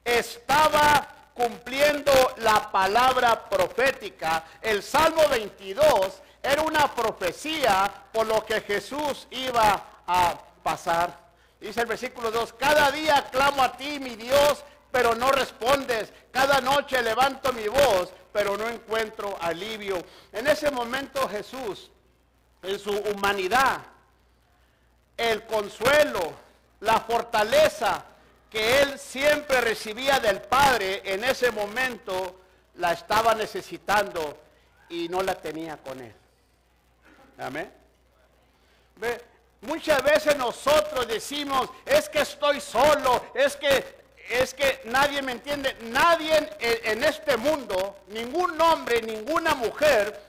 estaba 0.06 1.15
cumpliendo 1.36 2.12
la 2.38 2.72
palabra 2.72 3.48
profética. 3.48 4.44
El 4.62 4.82
Salmo 4.82 5.28
22 5.30 6.22
era 6.42 6.62
una 6.62 6.88
profecía 6.96 7.92
por 8.12 8.26
lo 8.26 8.44
que 8.46 8.62
Jesús 8.62 9.28
iba 9.30 9.84
a 10.08 10.40
pasar. 10.64 11.26
Dice 11.60 11.82
el 11.82 11.88
versículo 11.88 12.32
2, 12.32 12.54
cada 12.54 12.90
día 12.90 13.28
clamo 13.32 13.62
a 13.62 13.76
ti, 13.76 14.00
mi 14.00 14.16
Dios, 14.16 14.64
pero 14.92 15.14
no 15.14 15.30
respondes. 15.32 16.14
Cada 16.32 16.62
noche 16.62 17.02
levanto 17.02 17.52
mi 17.52 17.68
voz, 17.68 18.14
pero 18.32 18.56
no 18.56 18.70
encuentro 18.70 19.38
alivio. 19.42 20.02
En 20.32 20.48
ese 20.48 20.72
momento 20.72 21.28
Jesús, 21.28 21.92
en 22.64 22.80
su 22.80 22.92
humanidad, 22.92 23.80
el 25.18 25.46
consuelo, 25.46 26.34
la 26.80 27.02
fortaleza 27.02 28.06
que 28.50 28.82
él 28.82 29.00
siempre 29.00 29.62
recibía 29.62 30.20
del 30.20 30.42
Padre, 30.42 31.02
en 31.06 31.24
ese 31.24 31.52
momento 31.52 32.40
la 32.76 32.94
estaba 32.94 33.34
necesitando 33.34 34.38
y 34.90 35.10
no 35.10 35.22
la 35.22 35.36
tenía 35.36 35.78
con 35.78 36.00
él. 36.00 36.14
Amén. 37.38 37.72
¿Ve? 38.98 39.22
Muchas 39.62 40.04
veces 40.04 40.38
nosotros 40.38 41.08
decimos, 41.08 41.70
es 41.86 42.08
que 42.08 42.22
estoy 42.22 42.62
solo, 42.62 43.26
es 43.34 43.56
que 43.56 44.06
es 44.30 44.56
que 44.56 44.82
nadie 44.86 45.22
me 45.22 45.34
entiende, 45.34 45.78
nadie 45.84 46.36
en, 46.36 46.50
en 46.60 47.04
este 47.04 47.38
mundo, 47.38 48.00
ningún 48.08 48.60
hombre, 48.60 49.00
ninguna 49.02 49.54
mujer 49.54 50.20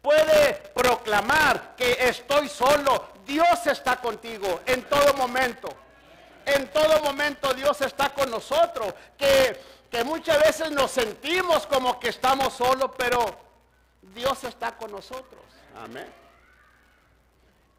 puede 0.00 0.54
proclamar 0.72 1.74
que 1.76 1.96
estoy 2.00 2.48
solo. 2.48 3.08
Dios 3.26 3.66
está 3.66 3.96
contigo 3.96 4.60
en 4.66 4.84
todo 4.84 5.14
momento. 5.14 5.68
En 6.46 6.68
todo 6.72 7.02
momento 7.02 7.52
Dios 7.52 7.80
está 7.82 8.10
con 8.14 8.30
nosotros. 8.30 8.94
Que, 9.18 9.60
muchas 10.04 10.38
veces 10.38 10.70
nos 10.72 10.90
sentimos 10.90 11.66
como 11.66 11.98
que 11.98 12.08
estamos 12.08 12.52
solos, 12.52 12.90
pero 12.98 13.24
Dios 14.02 14.44
está 14.44 14.76
con 14.76 14.92
nosotros. 14.92 15.42
Amén 15.82 16.26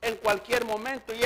en 0.02 0.16
cualquier 0.18 0.66
momento. 0.66 1.14
Y 1.14 1.24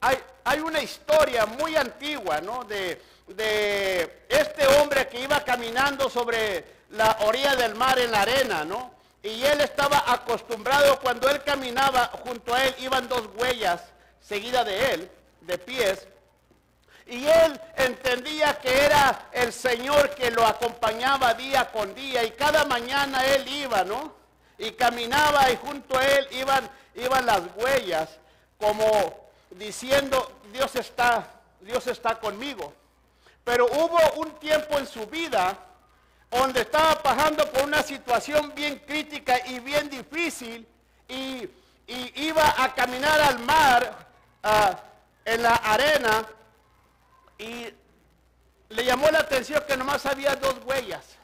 hay, 0.00 0.18
hay, 0.44 0.60
una 0.60 0.80
historia 0.80 1.46
muy 1.46 1.76
antigua, 1.76 2.40
¿no? 2.40 2.64
De, 2.64 3.00
de, 3.28 4.24
este 4.28 4.66
hombre 4.66 5.08
que 5.08 5.20
iba 5.20 5.42
caminando 5.44 6.10
sobre 6.10 6.64
la 6.90 7.18
orilla 7.20 7.56
del 7.56 7.74
mar 7.74 7.98
en 7.98 8.10
la 8.10 8.22
arena, 8.22 8.64
¿no? 8.64 8.92
Y 9.22 9.44
él 9.44 9.60
estaba 9.62 10.04
acostumbrado, 10.06 11.00
cuando 11.00 11.28
él 11.30 11.42
caminaba, 11.42 12.10
junto 12.24 12.54
a 12.54 12.64
él 12.64 12.74
iban 12.78 13.08
dos 13.08 13.28
huellas 13.36 13.80
seguidas 14.20 14.66
de 14.66 14.92
él, 14.92 15.10
de 15.40 15.58
pies. 15.58 16.06
Y 17.06 17.26
él 17.26 17.60
entendía 17.76 18.58
que 18.58 18.84
era 18.86 19.28
el 19.32 19.52
Señor 19.52 20.10
que 20.14 20.30
lo 20.30 20.46
acompañaba 20.46 21.34
día 21.34 21.70
con 21.70 21.94
día. 21.94 22.24
Y 22.24 22.30
cada 22.30 22.64
mañana 22.64 23.24
él 23.26 23.46
iba, 23.46 23.84
¿no? 23.84 24.14
Y 24.58 24.72
caminaba 24.72 25.50
y 25.50 25.56
junto 25.56 25.98
a 25.98 26.06
él 26.06 26.28
iban 26.30 26.70
iban 26.94 27.26
las 27.26 27.42
huellas 27.56 28.08
como 28.58 29.28
diciendo, 29.50 30.40
Dios 30.52 30.74
está, 30.76 31.26
Dios 31.60 31.86
está 31.86 32.18
conmigo. 32.18 32.72
Pero 33.42 33.66
hubo 33.66 33.98
un 34.16 34.32
tiempo 34.38 34.78
en 34.78 34.86
su 34.86 35.06
vida 35.06 35.56
donde 36.30 36.62
estaba 36.62 37.02
pasando 37.02 37.50
por 37.50 37.62
una 37.64 37.82
situación 37.82 38.52
bien 38.54 38.80
crítica 38.86 39.46
y 39.46 39.60
bien 39.60 39.88
difícil 39.88 40.66
y, 41.08 41.48
iba 41.86 42.54
a 42.64 42.74
caminar 42.74 43.20
al 43.20 43.40
mar 43.40 44.06
ah, 44.42 44.74
en 45.22 45.42
la 45.42 45.56
arena 45.56 46.24
y 47.38 47.72
le 48.68 48.84
llamó 48.84 49.08
la 49.10 49.20
atención 49.20 49.62
que 49.66 49.76
nomás 49.76 50.06
había 50.06 50.36
dos 50.36 50.56
huellas 50.64 51.18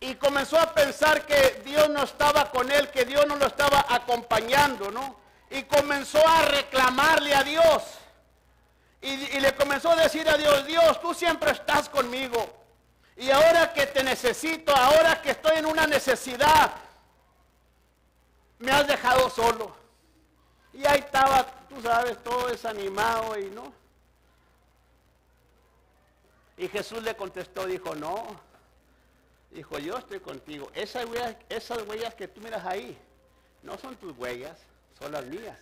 y 0.00 0.14
comenzó 0.14 0.58
a 0.58 0.72
pensar 0.72 1.26
que 1.26 1.62
Dios 1.64 1.88
no 1.88 2.04
estaba 2.04 2.50
con 2.50 2.70
él, 2.70 2.88
que 2.90 3.04
Dios 3.04 3.26
no 3.26 3.36
lo 3.36 3.46
estaba 3.46 3.84
acompañando, 3.88 4.90
¿no? 4.90 5.18
Y 5.50 5.64
comenzó 5.64 6.26
a 6.26 6.42
reclamarle 6.42 7.34
a 7.34 7.42
Dios. 7.42 7.82
Y, 9.00 9.16
le 9.40 9.54
comenzó 9.54 9.90
a 9.90 9.96
decir 9.96 10.28
a 10.28 10.36
Dios, 10.36 10.66
Dios, 10.66 11.00
tú 11.00 11.14
siempre 11.14 11.50
estás 11.50 11.88
conmigo. 11.88 12.64
Y 13.16 13.30
ahora 13.30 13.72
que 13.72 13.86
te 13.86 14.04
necesito, 14.04 14.74
ahora 14.74 15.20
que 15.20 15.30
estoy 15.30 15.58
en 15.58 15.66
una 15.66 15.86
necesidad, 15.86 16.72
me 18.58 18.70
has 18.70 18.86
dejado 18.86 19.30
solo. 19.30 19.74
Y 20.72 20.86
ahí 20.86 21.00
estaba, 21.00 21.44
tú 21.68 21.82
sabes, 21.82 22.22
todo 22.22 22.48
desanimado 22.48 23.36
y 23.36 23.50
no. 23.50 23.72
Y 26.58 26.68
Jesús 26.68 27.02
le 27.02 27.16
contestó, 27.16 27.66
dijo, 27.66 27.94
no, 27.94 28.48
Dijo, 29.50 29.78
yo 29.78 29.96
estoy 29.96 30.20
contigo. 30.20 30.70
Esas 30.74 31.06
huellas, 31.06 31.36
esas 31.48 31.82
huellas 31.82 32.14
que 32.14 32.28
tú 32.28 32.40
miras 32.40 32.64
ahí, 32.64 32.96
no 33.62 33.78
son 33.78 33.96
tus 33.96 34.16
huellas, 34.16 34.58
son 34.98 35.12
las 35.12 35.24
mías. 35.24 35.58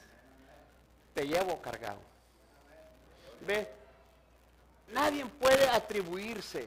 Te 1.14 1.26
llevo 1.26 1.60
cargado. 1.62 2.00
Ve, 3.46 3.68
nadie 4.92 5.24
puede 5.24 5.68
atribuirse 5.68 6.66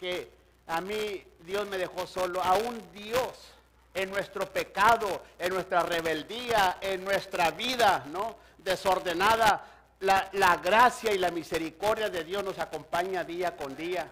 que 0.00 0.30
a 0.66 0.80
mí 0.80 1.24
Dios 1.40 1.68
me 1.68 1.76
dejó 1.76 2.06
solo, 2.06 2.42
a 2.42 2.54
un 2.54 2.82
Dios 2.92 3.52
en 3.92 4.10
nuestro 4.10 4.50
pecado, 4.50 5.22
en 5.38 5.52
nuestra 5.52 5.82
rebeldía, 5.82 6.78
en 6.80 7.04
nuestra 7.04 7.50
vida, 7.50 8.04
¿no? 8.10 8.36
Desordenada. 8.58 9.66
La, 10.04 10.28
la 10.32 10.56
gracia 10.56 11.12
y 11.12 11.18
la 11.18 11.30
misericordia 11.30 12.10
de 12.10 12.24
Dios 12.24 12.44
nos 12.44 12.58
acompaña 12.58 13.24
día 13.24 13.56
con 13.56 13.76
día. 13.76 14.06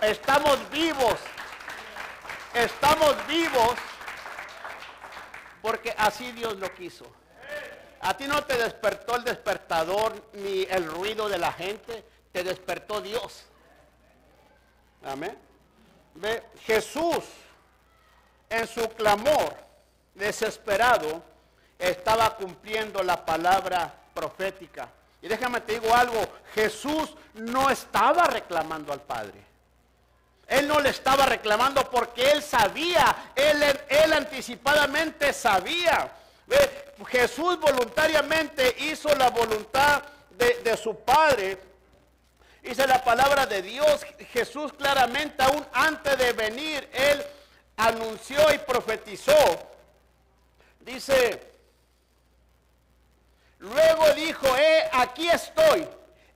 Estamos 0.00 0.58
vivos. 0.70 1.18
Estamos 2.54 3.26
vivos 3.26 3.74
porque 5.62 5.94
así 5.96 6.32
Dios 6.32 6.56
lo 6.56 6.72
quiso. 6.74 7.06
A 8.00 8.16
ti 8.16 8.26
no 8.26 8.42
te 8.44 8.56
despertó 8.56 9.16
el 9.16 9.24
despertador 9.24 10.14
ni 10.32 10.62
el 10.62 10.86
ruido 10.86 11.28
de 11.28 11.38
la 11.38 11.52
gente, 11.52 12.04
te 12.32 12.42
despertó 12.42 13.00
Dios. 13.00 13.44
Amén. 15.04 15.36
Ve, 16.14 16.42
Jesús 16.64 17.24
en 18.48 18.66
su 18.66 18.88
clamor 18.90 19.54
desesperado 20.14 21.22
estaba 21.78 22.36
cumpliendo 22.36 23.02
la 23.02 23.24
palabra 23.24 23.94
profética. 24.14 24.88
Y 25.22 25.28
déjame 25.28 25.60
te 25.60 25.78
digo 25.78 25.94
algo, 25.94 26.20
Jesús 26.54 27.14
no 27.34 27.70
estaba 27.70 28.24
reclamando 28.24 28.92
al 28.92 29.02
Padre. 29.02 29.50
Él 30.46 30.66
no 30.66 30.80
le 30.80 30.88
estaba 30.90 31.26
reclamando 31.26 31.88
porque 31.90 32.32
él 32.32 32.42
sabía, 32.42 33.32
él, 33.36 33.62
él 33.88 34.12
anticipadamente 34.12 35.32
sabía. 35.32 36.10
Jesús 37.08 37.58
voluntariamente 37.60 38.74
hizo 38.80 39.14
la 39.14 39.30
voluntad 39.30 40.02
de, 40.30 40.76
su 40.76 40.96
Padre 40.96 41.58
Dice 42.62 42.86
la 42.86 43.02
palabra 43.02 43.46
de 43.46 43.62
Dios, 43.62 44.04
Jesús 44.32 44.72
claramente 44.74 45.42
aún 45.42 45.66
antes 45.72 46.18
de 46.18 46.32
venir, 46.34 46.86
él 46.92 47.24
anunció 47.76 48.52
y 48.52 48.58
profetizó. 48.58 49.34
Dice, 50.80 51.49
luego 53.60 54.12
dijo, 54.14 54.46
eh, 54.56 54.90
aquí 54.92 55.28
estoy, 55.28 55.86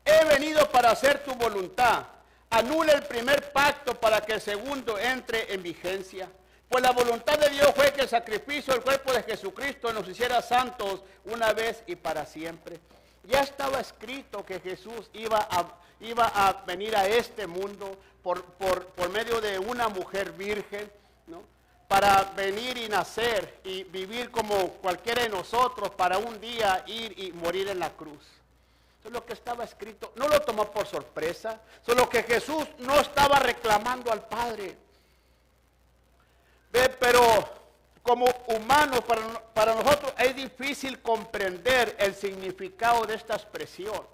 he 0.04 0.24
venido 0.26 0.68
para 0.70 0.90
hacer 0.90 1.24
tu 1.24 1.34
voluntad. 1.34 2.04
Anula 2.50 2.92
el 2.92 3.02
primer 3.02 3.52
pacto 3.52 3.94
para 3.94 4.20
que 4.20 4.34
el 4.34 4.40
segundo 4.40 4.98
entre 4.98 5.52
en 5.52 5.62
vigencia. 5.62 6.28
Pues 6.68 6.82
la 6.82 6.92
voluntad 6.92 7.38
de 7.38 7.50
Dios 7.50 7.72
fue 7.74 7.92
que 7.92 8.02
el 8.02 8.08
sacrificio 8.08 8.72
del 8.74 8.82
cuerpo 8.82 9.12
de 9.12 9.22
Jesucristo 9.22 9.92
nos 9.92 10.08
hiciera 10.08 10.40
santos 10.42 11.02
una 11.24 11.52
vez 11.52 11.82
y 11.86 11.96
para 11.96 12.26
siempre. 12.26 12.80
Ya 13.24 13.40
estaba 13.40 13.80
escrito 13.80 14.44
que 14.44 14.60
Jesús 14.60 15.10
iba 15.14 15.48
a, 15.50 16.62
venir 16.66 16.96
a 16.96 17.06
este 17.06 17.46
mundo 17.46 17.96
por, 18.22 18.44
por, 18.44 19.10
medio 19.10 19.40
de 19.40 19.58
una 19.58 19.88
mujer 19.88 20.32
virgen, 20.32 20.90
¿no? 21.26 21.42
Para 21.88 22.24
venir 22.36 22.76
y 22.78 22.88
nacer 22.88 23.60
y 23.64 23.84
vivir 23.84 24.30
como 24.30 24.68
cualquiera 24.74 25.22
de 25.22 25.28
nosotros, 25.28 25.90
para 25.90 26.18
un 26.18 26.40
día 26.40 26.82
ir 26.86 27.18
y 27.18 27.32
morir 27.32 27.68
en 27.68 27.78
la 27.78 27.90
cruz. 27.90 28.22
Eso 29.04 29.08
es 29.08 29.12
lo 29.12 29.26
que 29.26 29.34
estaba 29.34 29.64
escrito. 29.64 30.12
No 30.16 30.28
lo 30.28 30.40
tomó 30.40 30.70
por 30.70 30.86
sorpresa. 30.86 31.60
Solo 31.84 32.08
que 32.08 32.22
Jesús 32.22 32.66
no 32.78 32.98
estaba 33.00 33.38
reclamando 33.38 34.10
al 34.10 34.26
Padre. 34.26 34.78
Ve, 36.72 36.88
pero 36.98 37.20
como 38.02 38.26
humanos, 38.48 39.00
para, 39.52 39.74
nosotros 39.74 40.14
es 40.18 40.34
difícil 40.34 41.00
comprender 41.00 41.96
el 41.98 42.14
significado 42.14 43.04
de 43.04 43.14
esta 43.14 43.34
expresión. 43.34 44.06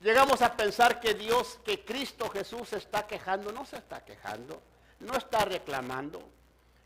Llegamos 0.00 0.42
a 0.42 0.56
pensar 0.56 0.98
que 0.98 1.14
Dios, 1.14 1.60
que 1.64 1.84
Cristo 1.84 2.28
Jesús 2.30 2.70
se 2.70 2.78
está 2.78 3.06
quejando. 3.06 3.52
No 3.52 3.64
se 3.64 3.76
está 3.76 4.04
quejando, 4.04 4.60
no 4.98 5.16
está 5.16 5.44
reclamando. 5.44 6.20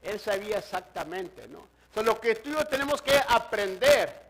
Él 0.04 0.20
sabía 0.20 0.58
exactamente, 0.58 1.48
¿no? 1.48 1.74
lo 2.02 2.20
que 2.20 2.34
tú 2.34 2.50
y 2.50 2.52
yo 2.54 2.66
tenemos 2.66 3.00
que 3.00 3.16
aprender 3.28 4.24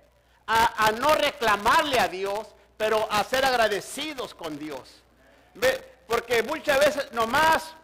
a, 0.47 0.93
no 0.99 1.15
reclamarle 1.15 1.99
a 1.99 2.09
Dios, 2.09 2.49
pero 2.77 3.09
a 3.11 3.25
ser 3.25 3.45
agradecidos 3.45 4.35
con 4.35 4.59
Dios. 4.59 5.03
¿Ve? 5.55 5.95
Porque 6.07 6.43
muchas 6.43 6.79
veces 6.79 7.13
nomás 7.13 7.75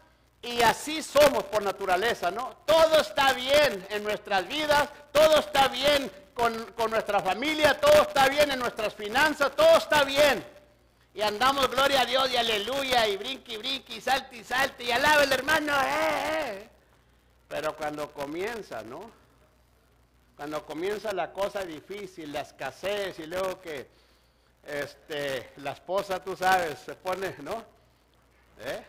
y 0.43 0.61
así 0.63 1.03
somos 1.03 1.45
por 1.45 1.63
naturaleza, 1.63 2.31
¿no? 2.31 2.57
Todo 2.67 3.01
está 3.01 3.33
bien 3.33 3.87
en 3.91 4.03
nuestras 4.03 4.47
vidas, 4.47 4.89
todo 5.13 5.39
está 5.39 5.69
bien 5.69 6.11
con, 6.35 6.91
nuestra 6.91 7.21
familia, 7.21 7.79
todo 7.79 8.03
está 8.03 8.29
bien 8.29 8.51
en 8.51 8.59
nuestras 8.59 8.95
finanzas, 8.95 9.55
todo 9.55 9.77
está 9.77 10.05
bien. 10.05 10.45
Y 11.15 11.23
andamos, 11.23 11.71
gloria 11.71 12.03
a 12.03 12.07
Dios, 12.07 12.31
y 12.31 12.37
aleluya, 12.37 13.07
y 13.07 13.17
brinque 13.17 13.59
brinque, 13.59 13.97
y 13.97 14.01
salte 14.01 14.37
y 14.37 14.45
salte, 14.45 14.85
y 14.85 14.93
alaba 14.93 15.25
el 15.25 15.33
hermano. 15.33 15.75
Eh, 15.75 15.87
eh. 15.87 16.71
Pero 17.51 17.77
cuando 17.77 18.11
comienza, 18.15 18.83
¿no? 18.83 19.11
Cuando 20.37 20.65
comienza 20.65 21.13
la 21.13 21.35
cosa 21.35 21.67
difícil, 21.67 22.33
la 22.33 22.41
escasez, 22.41 23.19
y 23.19 23.27
luego 23.27 23.61
que 23.61 23.89
este, 24.65 25.51
la 25.59 25.73
esposa, 25.73 26.25
tú 26.25 26.35
sabes, 26.35 26.79
se 26.79 26.95
pone, 26.95 27.35
¿no? 27.43 27.63
¿Eh? 28.61 28.83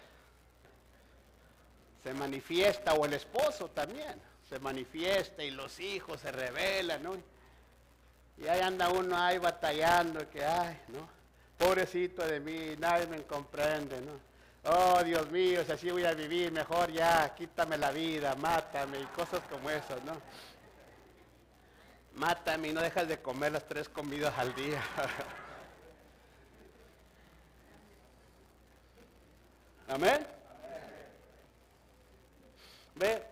se 2.04 2.14
manifiesta, 2.14 2.94
o 2.94 3.06
el 3.06 3.14
esposo 3.14 3.70
también, 3.70 4.20
se 4.50 4.60
manifiesta 4.60 5.44
y 5.44 5.52
los 5.52 5.80
hijos 5.80 6.22
se 6.22 6.32
rebelan, 6.32 7.04
¿no? 7.04 7.16
Y 8.38 8.48
ahí 8.48 8.62
anda 8.62 8.90
uno 8.90 9.16
ahí 9.18 9.38
batallando, 9.38 10.28
que, 10.30 10.44
ay, 10.44 10.80
¿no? 10.88 11.08
Pobrecito 11.58 12.26
de 12.26 12.40
mí, 12.40 12.76
nadie 12.80 13.06
me 13.06 13.24
comprende, 13.24 14.02
¿no? 14.02 14.31
Oh, 14.64 15.02
Dios 15.04 15.30
mío, 15.32 15.64
si 15.66 15.72
así 15.72 15.90
voy 15.90 16.06
a 16.06 16.14
vivir, 16.14 16.52
mejor 16.52 16.92
ya, 16.92 17.34
quítame 17.34 17.78
la 17.78 17.90
vida, 17.92 18.36
mátame, 18.36 19.00
y 19.00 19.06
cosas 19.06 19.42
como 19.50 19.72
esas, 19.72 20.04
¿no? 20.04 20.22
Mátame 22.16 22.68
y 22.68 22.74
no 22.74 22.82
dejas 22.82 23.08
de 23.08 23.20
comer 23.20 23.54
las 23.54 23.68
tres 23.68 23.90
comidas 23.90 24.38
al 24.38 24.54
día. 24.54 24.84
Amén. 29.88 30.28
Ve, 32.96 33.26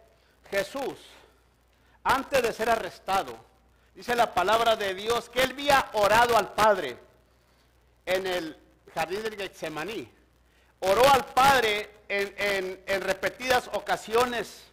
Jesús, 0.50 0.98
antes 2.04 2.42
de 2.42 2.54
ser 2.54 2.72
arrestado, 2.72 3.38
dice 3.94 4.16
la 4.16 4.34
palabra 4.34 4.76
de 4.76 4.96
Dios 4.96 5.30
que 5.30 5.44
él 5.44 5.52
había 5.52 5.92
orado 5.94 6.36
al 6.36 6.56
Padre 6.56 6.98
en 8.04 8.26
el 8.26 8.58
jardín 8.96 9.22
del 9.22 9.36
Getsemaní. 9.36 10.19
Oró 10.82 11.10
al 11.10 11.26
Padre 11.26 11.90
en, 12.08 13.02
repetidas 13.02 13.70
ocasiones. 13.74 14.64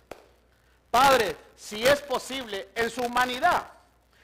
Padre, 0.91 1.37
si 1.57 1.87
es 1.87 2.01
posible, 2.03 2.69
en 2.75 2.91
su 2.91 3.03
humanidad, 3.03 3.71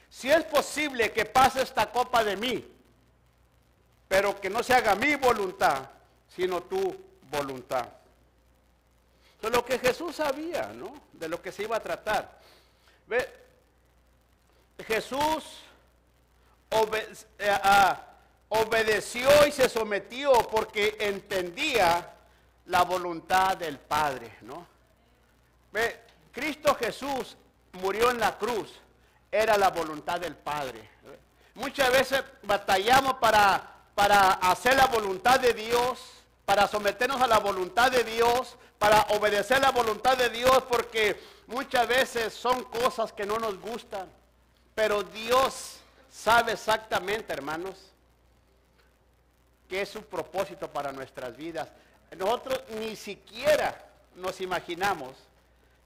si 0.09 0.31
es 0.31 0.43
posible 0.45 1.11
que 1.11 1.25
pase 1.25 1.61
esta 1.61 1.91
copa 1.91 2.23
de 2.23 2.37
mí, 2.37 2.65
pero 4.07 4.39
que 4.39 4.49
no 4.49 4.63
se 4.63 4.73
haga 4.73 4.95
mi 4.95 5.15
voluntad, 5.15 5.89
sino 6.27 6.63
tu 6.63 6.95
voluntad. 7.29 7.87
De 9.41 9.49
lo 9.49 9.65
que 9.65 9.77
Jesús 9.77 10.15
sabía, 10.15 10.67
¿no? 10.73 11.01
De 11.11 11.27
lo 11.27 11.41
que 11.41 11.51
se 11.51 11.63
iba 11.63 11.75
a 11.75 11.81
tratar. 11.81 12.39
Ve, 13.07 13.27
Jesús 14.87 15.63
eh, 17.37 17.57
obedeció 18.53 19.29
y 19.47 19.51
se 19.51 19.67
sometió 19.67 20.31
porque 20.49 20.95
entendía 20.99 22.13
la 22.67 22.83
voluntad 22.83 23.57
del 23.57 23.79
Padre, 23.79 24.35
¿no? 24.41 24.65
Cristo 26.31 26.75
Jesús 26.75 27.35
murió 27.73 28.11
en 28.11 28.19
la 28.19 28.37
cruz, 28.37 28.69
era 29.31 29.57
la 29.57 29.69
voluntad 29.69 30.19
del 30.19 30.35
Padre. 30.35 30.89
Muchas 31.55 31.91
veces 31.91 32.23
batallamos 32.43 33.15
para, 33.15 33.71
para 33.95 34.33
hacer 34.33 34.75
la 34.75 34.87
voluntad 34.87 35.39
de 35.39 35.53
Dios, 35.53 35.99
para 36.45 36.67
someternos 36.67 37.21
a 37.21 37.27
la 37.27 37.39
voluntad 37.39 37.91
de 37.91 38.03
Dios, 38.03 38.55
para 38.77 39.01
obedecer 39.11 39.61
la 39.61 39.71
voluntad 39.71 40.17
de 40.17 40.29
Dios, 40.29 40.63
porque 40.69 41.19
muchas 41.47 41.87
veces 41.87 42.33
son 42.33 42.63
cosas 42.65 43.13
que 43.13 43.25
no 43.25 43.37
nos 43.37 43.59
gustan. 43.59 44.07
Pero 44.75 45.03
Dios 45.03 45.77
sabe 46.11 46.53
exactamente, 46.53 47.33
hermanos, 47.33 47.92
qué 49.73 49.81
es 49.81 49.89
su 49.89 50.03
propósito 50.03 50.71
para 50.71 50.91
nuestras 50.91 51.35
vidas. 51.35 51.67
Nosotros 52.15 52.61
ni 52.79 52.95
siquiera 52.95 53.75
nos 54.17 54.39
imaginamos, 54.39 55.15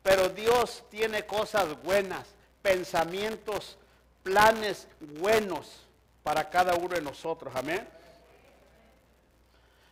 pero 0.03 0.27
Dios 0.27 0.83
tiene 0.91 1.25
cosas 1.25 1.81
buenas, 1.83 2.27
pensamientos, 2.61 3.77
planes 4.23 4.89
buenos 4.99 5.83
para 6.21 6.49
cada 6.49 6.75
uno 6.75 6.95
de 6.95 7.01
nosotros. 7.01 7.55
Amén. 7.55 7.87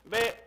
Ve, 0.04 0.44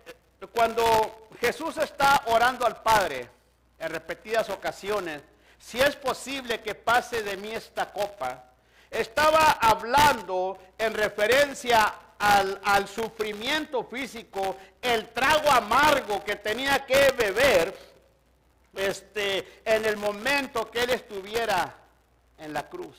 cuando 0.52 1.30
Jesús 1.40 1.78
está 1.78 2.24
orando 2.26 2.66
al 2.66 2.82
Padre 2.82 3.30
en 3.78 3.88
repetidas 3.88 4.50
ocasiones, 4.50 5.22
si 5.58 5.80
es 5.80 5.96
posible 5.96 6.60
que 6.60 6.74
pase 6.74 7.22
de 7.22 7.38
mí 7.38 7.52
esta 7.52 7.90
copa, 7.94 8.44
estaba 8.90 9.52
hablando 9.52 10.58
en 10.76 10.92
referencia 10.92 11.94
al, 12.18 12.88
sufrimiento 12.88 13.84
físico, 13.84 14.56
el 14.82 15.08
trago 15.10 15.50
amargo 15.50 16.24
que 16.24 16.36
tenía 16.36 16.84
que 16.84 17.12
beber 17.12 17.76
este, 18.74 19.60
en 19.64 19.84
el 19.84 19.96
momento 19.96 20.70
que 20.70 20.82
él 20.82 20.90
estuviera 20.90 21.74
en 22.38 22.52
la 22.52 22.68
cruz. 22.68 22.96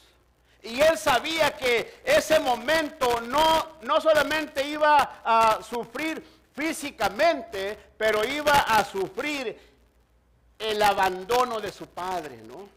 Y 0.61 0.81
él 0.81 0.97
sabía 0.97 1.55
que 1.55 2.01
ese 2.03 2.39
momento 2.39 3.21
no, 3.21 3.79
no 3.81 4.01
solamente 4.01 4.65
iba 4.67 5.21
a 5.23 5.59
sufrir 5.63 6.21
físicamente, 6.53 7.77
pero 7.97 8.25
iba 8.25 8.53
a 8.53 8.83
sufrir 8.83 9.57
el 10.57 10.81
abandono 10.81 11.61
de 11.61 11.71
su 11.71 11.87
padre, 11.87 12.37
¿no? 12.37 12.67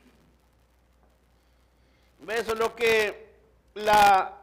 Eso 2.33 2.53
es 2.53 2.59
lo 2.59 2.77
que 2.77 3.33
la, 3.75 4.42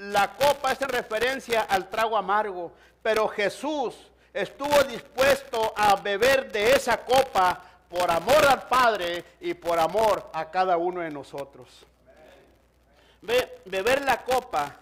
la 0.00 0.34
copa 0.34 0.72
es 0.72 0.80
en 0.80 0.88
referencia 0.88 1.62
al 1.62 1.90
trago 1.90 2.16
amargo, 2.16 2.72
pero 3.02 3.28
Jesús 3.28 3.94
estuvo 4.32 4.82
dispuesto 4.84 5.74
a 5.76 5.96
beber 5.96 6.50
de 6.50 6.72
esa 6.72 7.04
copa 7.04 7.62
por 7.88 8.10
amor 8.10 8.46
al 8.46 8.66
Padre 8.66 9.24
y 9.40 9.52
por 9.52 9.78
amor 9.78 10.30
a 10.32 10.50
cada 10.50 10.78
uno 10.78 11.00
de 11.00 11.10
nosotros. 11.10 11.68
beber 13.20 14.02
la 14.02 14.24
copa 14.24 14.74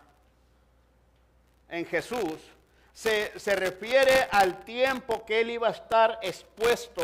en 1.69 1.85
Jesús 1.85 2.39
se, 2.93 3.33
refiere 3.57 4.29
al 4.31 4.65
tiempo 4.65 5.25
que 5.25 5.41
él 5.41 5.51
iba 5.51 5.67
a 5.67 5.73
estar 5.73 6.21
expuesto 6.23 7.03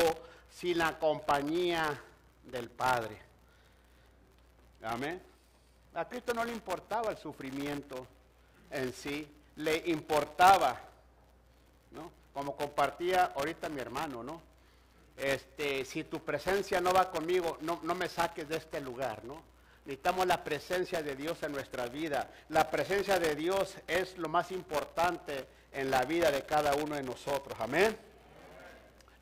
sin 0.51 0.79
la 0.79 0.97
compañía 1.01 2.01
del 2.45 2.71
Padre. 2.71 3.19
Amén. 4.83 5.34
A 5.95 6.09
Cristo 6.09 6.35
no 6.35 6.45
le 6.45 6.53
importaba 6.53 7.11
el 7.11 7.19
sufrimiento 7.19 8.07
en 8.71 8.93
sí, 8.93 9.29
le 9.57 9.77
importaba 9.87 10.81
¿no? 11.93 12.11
Como 12.33 12.57
compartía 12.57 13.33
ahorita 13.37 13.69
mi 13.69 13.81
hermano, 13.81 14.23
¿no? 14.23 14.41
Este, 15.17 15.85
si 15.85 16.05
tu 16.05 16.21
presencia 16.21 16.81
no 16.81 16.93
va 16.93 17.11
conmigo, 17.11 17.59
no, 17.61 17.79
no 17.83 17.95
me 17.95 18.09
saques 18.09 18.49
de 18.49 18.57
este 18.57 18.81
lugar, 18.81 19.25
¿no? 19.25 19.41
Necesitamos 19.85 20.27
la 20.27 20.43
presencia 20.43 21.03
de 21.03 21.15
Dios 21.15 21.43
en 21.43 21.53
nuestra 21.53 21.87
vida. 21.87 22.31
La 22.49 22.71
presencia 22.71 23.19
de 23.19 23.35
Dios 23.35 23.77
es 23.87 24.17
lo 24.17 24.29
más 24.29 24.51
importante 24.51 25.47
en 25.73 25.91
la 25.91 26.05
vida 26.05 26.31
de 26.31 26.43
cada 26.45 26.75
uno 26.75 26.97
de 26.97 27.03
nosotros. 27.03 27.59
Amén. 27.61 27.97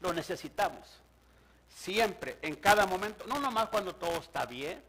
Lo 0.00 0.12
necesitamos. 0.12 1.00
Siempre, 1.68 2.38
en 2.42 2.54
cada 2.56 2.86
momento. 2.86 3.26
No 3.26 3.40
nomás 3.40 3.68
cuando 3.68 3.94
todo 3.96 4.18
está 4.18 4.46
bien. 4.46 4.80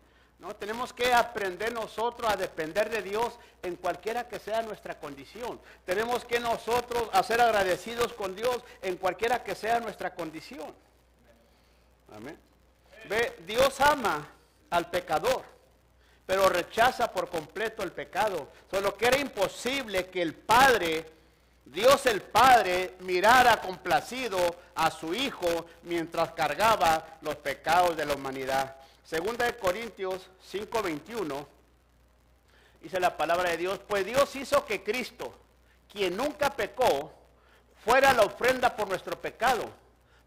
No, 0.43 0.56
tenemos 0.56 0.91
que 0.91 1.13
aprender 1.13 1.73
nosotros 1.73 2.29
a 2.29 2.36
depender 2.36 2.89
de 2.89 3.01
Dios 3.01 3.39
en 3.62 3.77
cualquiera 3.77 4.27
que 4.27 4.39
sea 4.39 4.62
nuestra 4.62 4.99
condición. 4.99 5.60
Tenemos 5.86 6.25
que 6.25 6.39
nosotros 6.39 7.10
a 7.13 7.23
ser 7.23 7.39
agradecidos 7.39 8.12
con 8.13 8.36
Dios 8.36 8.62
en 8.82 8.97
cualquiera 8.97 9.41
que 9.41 9.56
sea 9.56 9.79
nuestra 9.79 10.13
condición. 10.13 10.75
Amén. 12.13 12.38
Ve, 13.10 13.38
Dios 13.47 13.79
ama 13.79 14.27
al 14.69 14.89
pecador 14.89 15.53
pero 16.25 16.49
rechaza 16.49 17.12
por 17.12 17.29
completo 17.29 17.84
el 17.84 17.91
pecado. 17.91 18.49
Solo 18.71 18.95
que 18.95 19.08
era 19.08 19.17
imposible 19.17 20.08
que 20.08 20.21
el 20.21 20.34
Padre, 20.34 21.06
Dios 21.65 22.06
el 22.06 22.21
Padre, 22.21 22.95
mirara 22.99 23.62
complacido 23.62 24.56
a 24.75 24.89
su 24.89 25.13
Hijo 25.13 25.65
mientras 25.84 26.32
cargaba 26.32 27.17
los 27.21 27.36
pecados 27.36 27.97
de 27.97 28.06
la 28.06 28.15
humanidad. 28.15 28.75
Segunda 29.04 29.46
de 29.46 29.58
Corintios 29.58 30.30
5:21 30.52 31.46
dice 32.82 33.00
la 33.00 33.16
palabra 33.16 33.50
de 33.50 33.58
Dios, 33.58 33.80
pues 33.88 34.06
Dios 34.06 34.36
hizo 34.36 34.66
que 34.66 34.84
Cristo, 34.84 35.34
quien 35.92 36.18
nunca 36.18 36.50
pecó, 36.50 37.13
fuera 37.84 38.13
la 38.13 38.24
ofrenda 38.24 38.76
por 38.76 38.88
nuestro 38.88 39.20
pecado, 39.20 39.70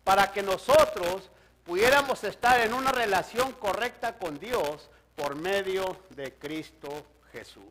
para 0.05 0.33
que 0.33 0.43
nosotros 0.43 1.31
pudiéramos 1.65 2.23
estar 2.25 2.61
en 2.61 2.73
una 2.73 2.93
relación 2.93 3.53
correcta 3.53 4.19
con 4.19 4.39
Dios 4.39 4.89
por 5.17 5.35
medio 5.35 6.01
de 6.11 6.33
Cristo 6.35 7.07
Jesús. 7.33 7.65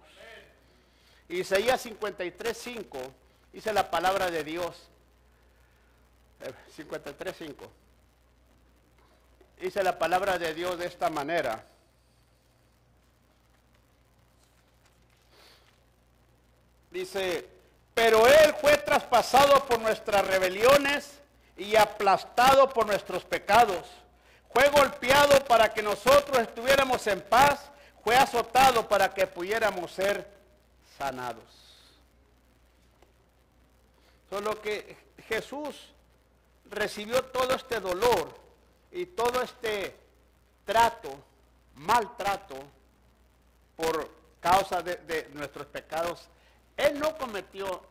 Isaías 1.29 1.83
53.5 1.85 3.11
dice 3.53 3.73
la 3.73 3.89
palabra 3.89 4.29
de 4.29 4.43
Dios. 4.43 4.89
53.5. 6.77 7.55
Dice 9.59 9.83
la 9.83 9.97
palabra 9.97 10.37
de 10.37 10.53
Dios 10.53 10.77
de 10.77 10.85
esta 10.85 11.09
manera. 11.09 11.63
Dice, 16.91 17.47
pero 17.93 18.27
Él 18.27 18.53
fue 18.61 18.77
traspasado 18.77 19.65
por 19.65 19.79
nuestras 19.79 20.25
rebeliones 20.27 21.19
y 21.57 21.75
aplastado 21.75 22.69
por 22.69 22.85
nuestros 22.85 23.23
pecados 23.23 23.85
fue 24.55 24.69
golpeado 24.69 25.43
para 25.43 25.73
que 25.73 25.83
nosotros 25.83 26.37
estuviéramos 26.37 27.05
en 27.07 27.19
paz. 27.19 27.69
Fue 28.05 28.15
azotado 28.15 28.87
para 28.87 29.13
que 29.13 29.27
pudiéramos 29.27 29.91
ser 29.91 30.25
sanados. 30.97 31.43
Solo 34.29 34.61
que 34.61 34.95
Jesús 35.27 35.91
recibió 36.69 37.21
todo 37.25 37.53
este 37.53 37.81
dolor 37.81 38.33
y 38.95 39.07
todo 39.07 39.41
este 39.41 39.93
trato, 40.63 41.13
maltrato, 41.75 42.55
por 43.75 44.09
causa 44.39 44.81
de, 44.81 45.29
nuestros 45.33 45.67
pecados. 45.67 46.29
Él 46.77 46.97
no 46.97 47.17
cometió 47.17 47.83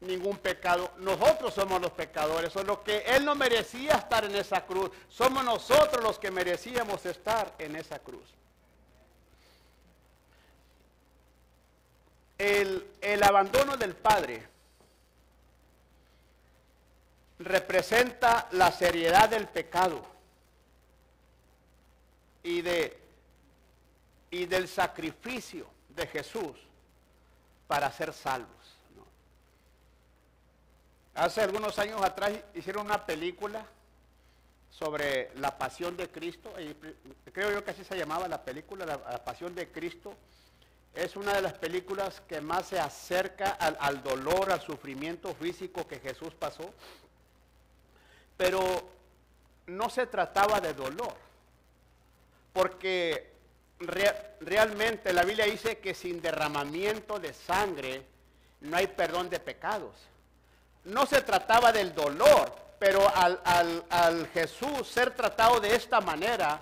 ningún 0.00 0.36
pecado. 0.36 0.90
Nosotros 0.98 1.54
somos 1.54 1.80
los 1.80 1.92
pecadores, 1.92 2.54
lo 2.56 2.84
que 2.84 2.98
Él 2.98 3.24
no 3.24 3.34
merecía 3.34 3.92
estar 3.92 4.26
en 4.26 4.36
esa 4.36 4.66
cruz. 4.66 4.90
Somos 5.08 5.42
nosotros 5.44 6.04
los 6.04 6.18
que 6.18 6.30
merecíamos 6.30 7.06
estar 7.06 7.54
en 7.58 7.76
esa 7.76 7.98
cruz. 7.98 8.34
El, 12.36 12.86
el 13.00 13.22
abandono 13.22 13.78
del 13.78 13.94
Padre 13.94 14.51
representa 17.44 18.48
la 18.52 18.70
seriedad 18.72 19.28
del 19.28 19.48
pecado 19.48 20.04
y, 22.42 22.62
de, 22.62 22.98
y 24.30 24.46
del 24.46 24.68
sacrificio 24.68 25.66
de 25.90 26.06
Jesús 26.06 26.56
para 27.66 27.90
ser 27.92 28.12
salvos. 28.12 28.48
Hace 31.14 31.42
algunos 31.42 31.78
años 31.78 32.02
atrás 32.02 32.32
hicieron 32.54 32.86
una 32.86 33.04
película 33.04 33.66
sobre 34.70 35.30
la 35.36 35.58
pasión 35.58 35.96
de 35.96 36.08
Cristo, 36.08 36.52
creo 37.32 37.52
yo 37.52 37.62
que 37.62 37.72
así 37.72 37.84
se 37.84 37.96
llamaba 37.96 38.26
la 38.28 38.42
película, 38.42 38.86
la, 38.86 39.24
pasión 39.24 39.54
de 39.54 39.68
Cristo. 39.70 40.14
Es 40.94 41.16
una 41.16 41.34
de 41.34 41.42
las 41.42 41.54
películas 41.54 42.20
que 42.28 42.40
más 42.40 42.66
se 42.66 42.78
acerca 42.78 43.50
al 43.50 44.02
dolor, 44.02 44.50
al 44.50 44.60
sufrimiento 44.60 45.34
físico 45.34 45.86
que 45.86 46.00
Jesús 46.00 46.34
pasó. 46.34 46.72
Pero 48.42 48.82
no 49.66 49.88
se 49.88 50.06
trataba 50.06 50.60
de 50.60 50.74
dolor, 50.74 51.14
porque 52.52 53.30
realmente 54.40 55.12
la 55.12 55.22
Biblia 55.24 55.44
dice 55.44 55.78
que 55.78 55.94
sin 55.94 56.20
derramamiento 56.20 57.18
de 57.18 57.32
sangre 57.32 58.02
no 58.60 58.76
hay 58.76 58.86
perdón 58.88 59.30
de 59.30 59.40
pecados 59.40 59.94
no 60.84 61.06
se 61.06 61.22
trataba 61.22 61.72
del 61.72 61.94
dolor, 61.94 62.54
pero 62.78 63.06
al, 63.14 64.28
Jesús 64.32 64.88
ser 64.88 65.14
tratado 65.14 65.60
de 65.60 65.74
esta 65.74 66.00
manera 66.00 66.60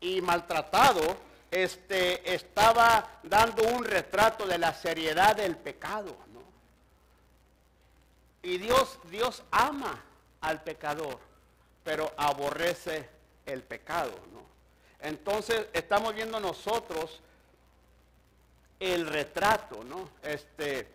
y 0.00 0.20
maltratado, 0.20 1.16
este, 1.50 2.34
estaba 2.34 3.20
dando 3.22 3.62
un 3.68 3.84
retrato 3.84 4.46
de 4.46 4.58
la 4.58 4.74
seriedad 4.74 5.36
del 5.36 5.56
pecado. 5.56 6.16
Y 8.42 8.58
Dios, 8.58 8.98
Dios 9.10 9.42
ama 9.50 10.00
al 10.46 10.62
pecador, 10.62 11.18
pero 11.82 12.12
aborrece 12.16 13.08
el 13.46 13.62
pecado. 13.62 14.12
Entonces 15.00 15.66
estamos 15.72 16.14
viendo 16.14 16.38
nosotros 16.38 17.20
el 18.78 19.06
retrato, 19.08 19.82
¿no? 19.82 20.08
Este, 20.22 20.88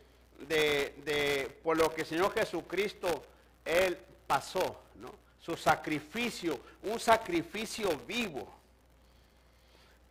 de, 0.47 1.59
por 1.63 1.77
lo 1.77 1.93
que 1.93 2.01
el 2.01 2.07
Señor 2.07 2.33
Jesucristo, 2.33 3.23
Él 3.65 3.97
pasó, 4.25 4.81
¿no? 4.95 5.13
Su 5.41 5.57
sacrificio, 5.57 6.59
un 6.83 6.99
sacrificio 6.99 7.89
vivo. 8.07 8.47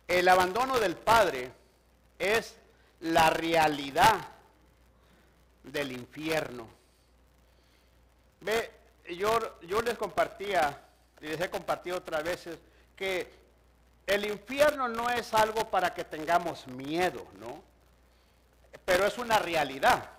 El 0.07 0.27
abandono 0.27 0.79
del 0.79 0.95
Padre 0.95 1.51
es 2.19 2.55
la 2.99 3.31
realidad 3.31 4.19
del 5.63 5.91
infierno. 5.93 6.67
Ve, 8.41 8.80
yo, 9.15 9.59
yo 9.61 9.81
les 9.81 9.97
compartía, 9.97 10.77
y 11.19 11.27
les 11.27 11.39
he 11.41 11.49
compartido 11.49 11.97
otras 11.97 12.23
veces, 12.23 12.57
que 12.95 13.31
el 14.07 14.25
infierno 14.25 14.87
no 14.87 15.09
es 15.09 15.33
algo 15.33 15.69
para 15.69 15.93
que 15.93 16.03
tengamos 16.03 16.67
miedo, 16.67 17.25
¿no? 17.39 17.61
Pero 18.85 19.05
es 19.05 19.17
una 19.17 19.39
realidad. 19.39 20.09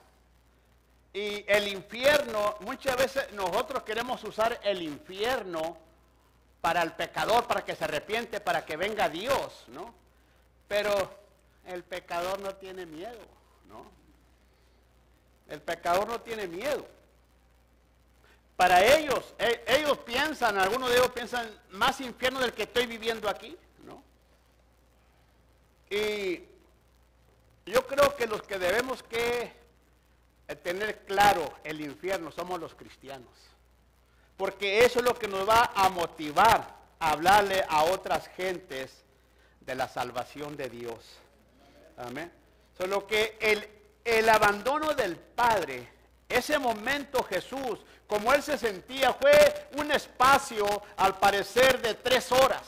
Y 1.12 1.44
el 1.46 1.68
infierno, 1.68 2.56
muchas 2.60 2.96
veces 2.96 3.32
nosotros 3.32 3.82
queremos 3.82 4.24
usar 4.24 4.58
el 4.62 4.82
infierno 4.82 5.76
para 6.60 6.82
el 6.82 6.92
pecador, 6.92 7.46
para 7.46 7.64
que 7.64 7.74
se 7.74 7.84
arrepiente, 7.84 8.40
para 8.40 8.64
que 8.64 8.76
venga 8.76 9.08
Dios, 9.08 9.64
¿no? 9.68 9.92
Pero 10.68 11.12
el 11.66 11.82
pecador 11.82 12.40
no 12.40 12.54
tiene 12.54 12.86
miedo, 12.86 13.26
¿no? 13.68 13.84
El 15.48 15.60
pecador 15.60 16.08
no 16.08 16.20
tiene 16.20 16.46
miedo. 16.46 16.86
Para 18.62 18.80
ellos, 18.80 19.34
e, 19.40 19.64
ellos 19.66 19.98
piensan, 19.98 20.56
algunos 20.56 20.88
de 20.88 20.94
ellos 20.94 21.10
piensan 21.10 21.50
más 21.70 22.00
infierno 22.00 22.38
del 22.38 22.52
que 22.52 22.62
estoy 22.62 22.86
viviendo 22.86 23.28
aquí, 23.28 23.58
¿no? 23.84 24.04
Y 25.90 26.44
yo 27.66 27.84
creo 27.88 28.14
que 28.14 28.28
los 28.28 28.40
que 28.42 28.60
debemos 28.60 29.02
que 29.02 29.52
tener 30.62 31.00
claro 31.06 31.52
el 31.64 31.80
infierno 31.80 32.30
somos 32.30 32.60
los 32.60 32.76
cristianos. 32.76 33.32
Porque 34.36 34.84
eso 34.84 35.00
es 35.00 35.06
lo 35.06 35.18
que 35.18 35.26
nos 35.26 35.48
va 35.48 35.72
a 35.74 35.88
motivar 35.88 36.76
a 37.00 37.10
hablarle 37.10 37.64
a 37.68 37.82
otras 37.82 38.28
gentes 38.28 39.02
de 39.62 39.74
la 39.74 39.88
salvación 39.88 40.56
de 40.56 40.70
Dios. 40.70 41.16
Amén. 41.96 42.30
Solo 42.78 43.08
que 43.08 43.36
el, 43.40 43.68
el 44.04 44.28
abandono 44.28 44.94
del 44.94 45.16
Padre, 45.16 45.88
ese 46.28 46.60
momento 46.60 47.24
Jesús, 47.24 47.80
como 48.12 48.34
él 48.34 48.42
se 48.42 48.58
sentía, 48.58 49.14
fue 49.14 49.70
un 49.78 49.90
espacio 49.90 50.66
al 50.98 51.18
parecer 51.18 51.80
de 51.80 51.94
tres 51.94 52.30
horas. 52.30 52.60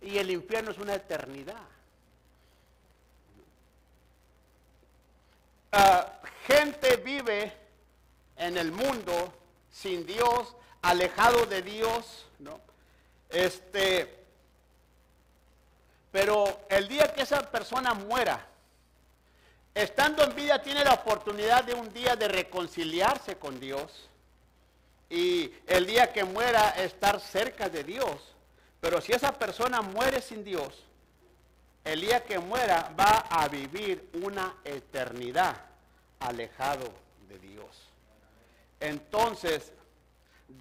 Y 0.00 0.16
el 0.16 0.30
infierno 0.30 0.70
es 0.70 0.78
una 0.78 0.94
eternidad. 0.94 1.60
Ah, 5.72 6.10
gente 6.46 6.96
vive 6.96 7.52
en 8.38 8.56
el 8.56 8.72
mundo, 8.72 9.34
sin 9.70 10.06
Dios, 10.06 10.56
alejado 10.80 11.44
de 11.44 11.60
Dios, 11.60 12.24
¿no? 12.38 12.62
Este, 13.28 14.24
pero 16.10 16.64
el 16.70 16.88
día 16.88 17.12
que 17.12 17.20
esa 17.20 17.42
persona 17.42 17.92
muera, 17.92 18.42
estando 19.74 20.24
en 20.24 20.34
vida 20.34 20.60
tiene 20.62 20.84
la 20.84 20.94
oportunidad 20.94 21.64
de 21.64 21.74
un 21.74 21.92
día 21.92 22.16
de 22.16 22.28
reconciliarse 22.28 23.36
con 23.36 23.58
Dios 23.58 24.08
y 25.08 25.52
el 25.66 25.86
día 25.86 26.12
que 26.12 26.24
muera 26.24 26.70
estar 26.70 27.20
cerca 27.20 27.68
de 27.68 27.84
Dios. 27.84 28.16
Pero 28.80 29.00
si 29.00 29.12
esa 29.12 29.32
persona 29.32 29.80
muere 29.82 30.20
sin 30.20 30.42
Dios, 30.42 30.84
el 31.84 32.00
día 32.00 32.24
que 32.24 32.38
muera 32.38 32.92
va 32.98 33.26
a 33.28 33.48
vivir 33.48 34.08
una 34.22 34.54
eternidad 34.64 35.56
alejado 36.20 36.92
de 37.28 37.38
Dios. 37.38 37.66
Entonces, 38.80 39.72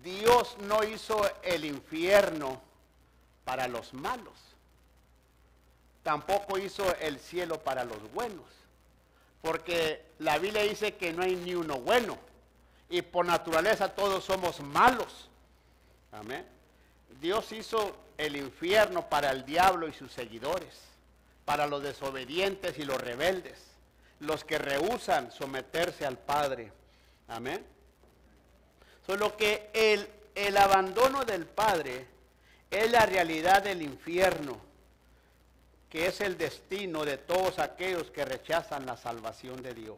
Dios 0.03 0.57
no 0.59 0.83
hizo 0.83 1.21
el 1.43 1.65
infierno 1.65 2.61
para 3.43 3.67
los 3.67 3.93
malos. 3.93 4.33
Tampoco 6.03 6.57
hizo 6.57 6.95
el 6.95 7.19
cielo 7.19 7.59
para 7.61 7.83
los 7.83 8.11
buenos. 8.13 8.60
Porque 9.41 10.05
la 10.19 10.37
Biblia 10.37 10.63
dice 10.63 10.95
que 10.95 11.13
no 11.13 11.23
hay 11.23 11.35
ni 11.35 11.55
uno 11.55 11.79
bueno. 11.79 12.17
Y 12.89 13.01
por 13.01 13.25
naturaleza 13.25 13.95
todos 13.95 14.23
somos 14.23 14.59
malos. 14.59 15.29
Amén. 16.11 16.45
Dios 17.19 17.51
hizo 17.51 17.95
el 18.17 18.35
infierno 18.35 19.07
para 19.09 19.31
el 19.31 19.45
diablo 19.45 19.87
y 19.87 19.93
sus 19.93 20.11
seguidores, 20.11 20.79
para 21.45 21.67
los 21.67 21.81
desobedientes 21.81 22.77
y 22.77 22.83
los 22.83 22.99
rebeldes, 22.99 23.59
los 24.19 24.43
que 24.43 24.57
rehusan 24.57 25.31
someterse 25.31 26.05
al 26.05 26.17
Padre. 26.17 26.71
Amén. 27.27 27.65
Solo 29.07 29.35
que 29.37 29.69
el, 29.73 30.07
el 30.35 30.57
abandono 30.57 31.25
del 31.25 31.45
Padre 31.45 32.05
es 32.69 32.91
la 32.91 33.05
realidad 33.05 33.63
del 33.63 33.81
infierno, 33.81 34.57
que 35.91 36.07
es 36.07 36.21
el 36.21 36.37
destino 36.37 37.03
de 37.03 37.17
todos 37.17 37.59
aquellos 37.59 38.09
que 38.11 38.23
rechazan 38.23 38.85
la 38.85 38.95
salvación 38.95 39.61
de 39.61 39.73
Dios. 39.73 39.97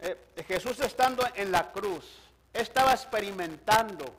Eh, 0.00 0.16
Jesús 0.48 0.80
estando 0.80 1.24
en 1.36 1.52
la 1.52 1.70
cruz, 1.70 2.04
estaba 2.52 2.92
experimentando 2.92 4.12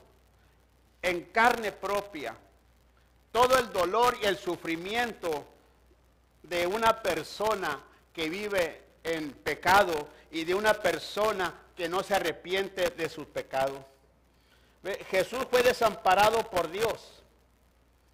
en 1.02 1.26
carne 1.26 1.72
propia 1.72 2.34
todo 3.30 3.58
el 3.58 3.70
dolor 3.70 4.16
y 4.22 4.24
el 4.24 4.38
sufrimiento 4.38 5.44
de 6.42 6.66
una 6.66 7.02
persona 7.02 7.78
que 8.14 8.30
vive 8.30 8.82
en 9.04 9.32
pecado 9.32 10.08
y 10.30 10.44
de 10.44 10.54
una 10.54 10.72
persona 10.72 11.52
que 11.76 11.86
no 11.86 12.02
se 12.02 12.14
arrepiente 12.14 12.88
de 12.88 13.10
sus 13.10 13.26
pecados. 13.26 13.80
Jesús 15.10 15.46
fue 15.50 15.62
desamparado 15.62 16.48
por 16.50 16.70
Dios 16.70 17.22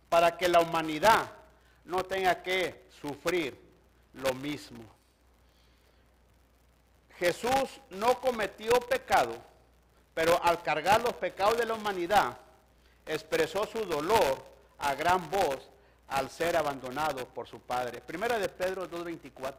para 0.08 0.36
que 0.36 0.48
la 0.48 0.60
humanidad 0.60 1.30
no 1.84 2.04
tenga 2.04 2.42
que 2.42 2.84
sufrir 3.00 3.58
lo 4.14 4.32
mismo. 4.34 4.84
Jesús 7.18 7.80
no 7.90 8.20
cometió 8.20 8.72
pecado, 8.80 9.36
pero 10.14 10.42
al 10.42 10.62
cargar 10.62 11.02
los 11.02 11.14
pecados 11.14 11.58
de 11.58 11.66
la 11.66 11.74
humanidad, 11.74 12.36
expresó 13.06 13.66
su 13.66 13.84
dolor 13.84 14.44
a 14.78 14.94
gran 14.94 15.30
voz 15.30 15.68
al 16.08 16.30
ser 16.30 16.56
abandonado 16.56 17.26
por 17.28 17.46
su 17.46 17.60
Padre. 17.60 18.00
Primera 18.00 18.38
de 18.38 18.48
Pedro 18.48 18.90
2.24. 18.90 19.54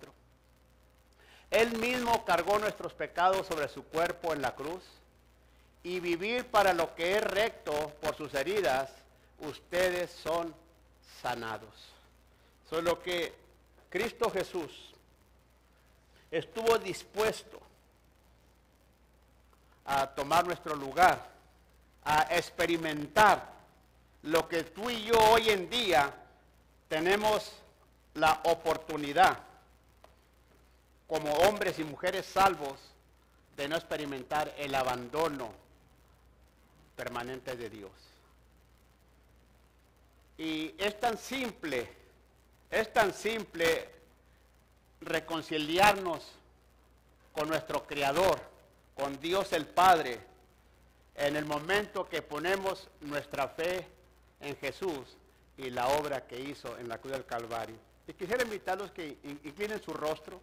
Él 1.51 1.77
mismo 1.77 2.25
cargó 2.25 2.59
nuestros 2.59 2.93
pecados 2.93 3.47
sobre 3.47 3.69
su 3.69 3.83
cuerpo 3.83 4.33
en 4.33 4.41
la 4.41 4.55
cruz 4.55 4.83
y 5.83 5.99
vivir 5.99 6.45
para 6.47 6.73
lo 6.73 6.95
que 6.95 7.17
es 7.17 7.23
recto 7.23 7.93
por 8.01 8.15
sus 8.15 8.33
heridas, 8.33 8.89
ustedes 9.39 10.11
son 10.11 10.53
sanados. 11.21 11.94
Solo 12.69 13.01
que 13.01 13.33
Cristo 13.89 14.29
Jesús 14.29 14.93
estuvo 16.31 16.77
dispuesto 16.77 17.59
a 19.85 20.07
tomar 20.07 20.45
nuestro 20.45 20.75
lugar 20.75 21.29
a 22.03 22.27
experimentar 22.35 23.53
lo 24.23 24.47
que 24.47 24.63
tú 24.63 24.89
y 24.89 25.03
yo 25.03 25.17
hoy 25.31 25.49
en 25.49 25.69
día 25.69 26.13
tenemos 26.87 27.51
la 28.15 28.41
oportunidad 28.45 29.39
como 31.07 31.31
hombres 31.33 31.77
y 31.79 31.83
mujeres 31.83 32.25
salvos 32.25 32.79
de 33.55 33.67
no 33.67 33.75
experimentar 33.75 34.53
el 34.57 34.73
abandono 34.73 35.51
permanente 36.95 37.55
de 37.55 37.69
Dios. 37.69 37.91
Y 40.37 40.73
es 40.77 40.99
tan 40.99 41.17
simple, 41.17 41.89
es 42.71 42.91
tan 42.91 43.13
simple 43.13 43.89
reconciliarnos 45.01 46.31
con 47.33 47.47
nuestro 47.47 47.85
Creador, 47.85 48.39
con 48.95 49.19
Dios 49.19 49.53
el 49.53 49.65
Padre, 49.65 50.19
en 51.15 51.35
el 51.35 51.45
momento 51.45 52.07
que 52.09 52.21
ponemos 52.21 52.89
nuestra 53.01 53.47
fe 53.47 53.87
en 54.41 54.55
Jesús 54.57 55.17
y 55.57 55.69
la 55.69 55.87
obra 55.87 56.25
que 56.27 56.39
hizo 56.39 56.77
en 56.77 56.89
la 56.89 56.97
cruz 56.97 57.13
del 57.13 57.25
Calvario. 57.25 57.75
Y 58.07 58.13
quisiera 58.13 58.43
invitarlos 58.43 58.91
que 58.91 59.17
inclinen 59.23 59.81
su 59.81 59.93
rostro, 59.93 60.39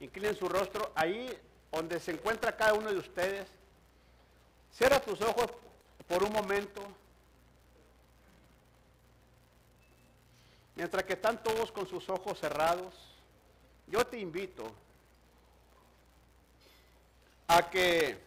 inclinen 0.00 0.36
su 0.36 0.48
rostro 0.48 0.92
ahí 0.94 1.30
donde 1.70 2.00
se 2.00 2.12
encuentra 2.12 2.56
cada 2.56 2.74
uno 2.74 2.90
de 2.90 2.98
ustedes. 2.98 3.46
Cierra 4.72 5.00
tus 5.00 5.20
ojos 5.22 5.48
por 6.06 6.22
un 6.22 6.32
momento. 6.32 6.82
Mientras 10.76 11.04
que 11.04 11.14
están 11.14 11.42
todos 11.42 11.72
con 11.72 11.88
sus 11.88 12.08
ojos 12.10 12.38
cerrados, 12.38 12.94
yo 13.86 14.06
te 14.06 14.18
invito 14.18 14.70
a 17.48 17.70
que 17.70 18.20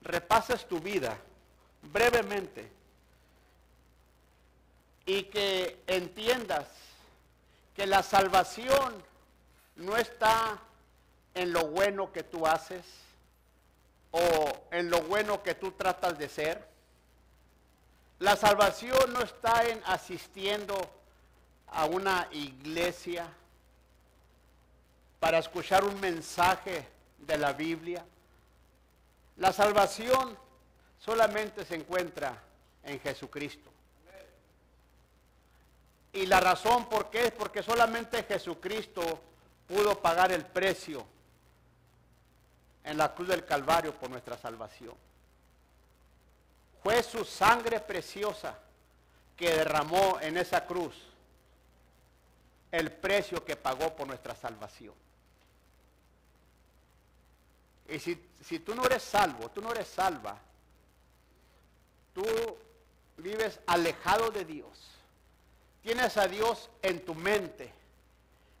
repases 0.00 0.66
tu 0.68 0.78
vida 0.78 1.18
brevemente 1.82 2.70
y 5.06 5.24
que 5.24 5.82
entiendas 5.88 6.68
que 7.74 7.86
la 7.86 8.04
salvación 8.04 9.02
no 9.74 9.96
está 9.96 10.60
en 11.34 11.52
lo 11.52 11.66
bueno 11.66 12.12
que 12.12 12.22
tú 12.22 12.46
haces 12.46 12.84
o 14.12 14.66
en 14.70 14.88
lo 14.88 15.02
bueno 15.02 15.42
que 15.42 15.56
tú 15.56 15.72
tratas 15.72 16.16
de 16.16 16.28
ser. 16.28 16.68
La 18.20 18.36
salvación 18.36 19.12
no 19.12 19.22
está 19.22 19.64
en 19.64 19.82
asistiendo 19.84 20.97
a 21.72 21.86
una 21.86 22.28
iglesia 22.32 23.28
para 25.20 25.38
escuchar 25.38 25.84
un 25.84 25.98
mensaje 26.00 26.86
de 27.18 27.38
la 27.38 27.52
Biblia. 27.52 28.04
La 29.36 29.52
salvación 29.52 30.36
solamente 30.98 31.64
se 31.64 31.76
encuentra 31.76 32.36
en 32.84 33.00
Jesucristo. 33.00 33.70
Y 36.12 36.26
la 36.26 36.40
razón 36.40 36.88
por 36.88 37.10
qué 37.10 37.26
es 37.26 37.32
porque 37.32 37.62
solamente 37.62 38.22
Jesucristo 38.22 39.20
pudo 39.66 40.00
pagar 40.00 40.32
el 40.32 40.44
precio 40.44 41.04
en 42.84 42.96
la 42.96 43.14
cruz 43.14 43.28
del 43.28 43.44
Calvario 43.44 43.92
por 43.94 44.08
nuestra 44.08 44.38
salvación. 44.38 44.94
Fue 46.82 47.02
su 47.02 47.24
sangre 47.24 47.80
preciosa 47.80 48.58
que 49.36 49.50
derramó 49.50 50.18
en 50.20 50.38
esa 50.38 50.64
cruz 50.64 50.94
el 52.70 52.92
precio 52.92 53.44
que 53.44 53.56
pagó 53.56 53.94
por 53.94 54.06
nuestra 54.06 54.34
salvación. 54.34 54.94
Y 57.88 57.98
si, 57.98 58.22
si 58.42 58.58
tú 58.58 58.74
no 58.74 58.84
eres 58.84 59.02
salvo, 59.02 59.48
tú 59.50 59.62
no 59.62 59.72
eres 59.72 59.88
salva, 59.88 60.38
tú 62.14 62.24
vives 63.16 63.58
alejado 63.66 64.30
de 64.30 64.44
Dios, 64.44 64.90
tienes 65.82 66.16
a 66.18 66.28
Dios 66.28 66.68
en 66.82 67.04
tu 67.04 67.14
mente, 67.14 67.72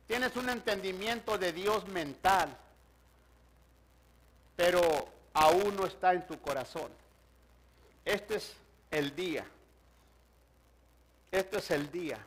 tienes 0.06 0.34
un 0.36 0.48
entendimiento 0.48 1.36
de 1.36 1.52
Dios 1.52 1.86
mental, 1.88 2.56
pero 4.56 4.80
aún 5.34 5.76
no 5.76 5.84
está 5.84 6.14
en 6.14 6.26
tu 6.26 6.40
corazón. 6.40 6.90
Este 8.04 8.36
es 8.36 8.54
el 8.90 9.14
día. 9.14 9.46
Este 11.30 11.58
es 11.58 11.70
el 11.70 11.92
día 11.92 12.18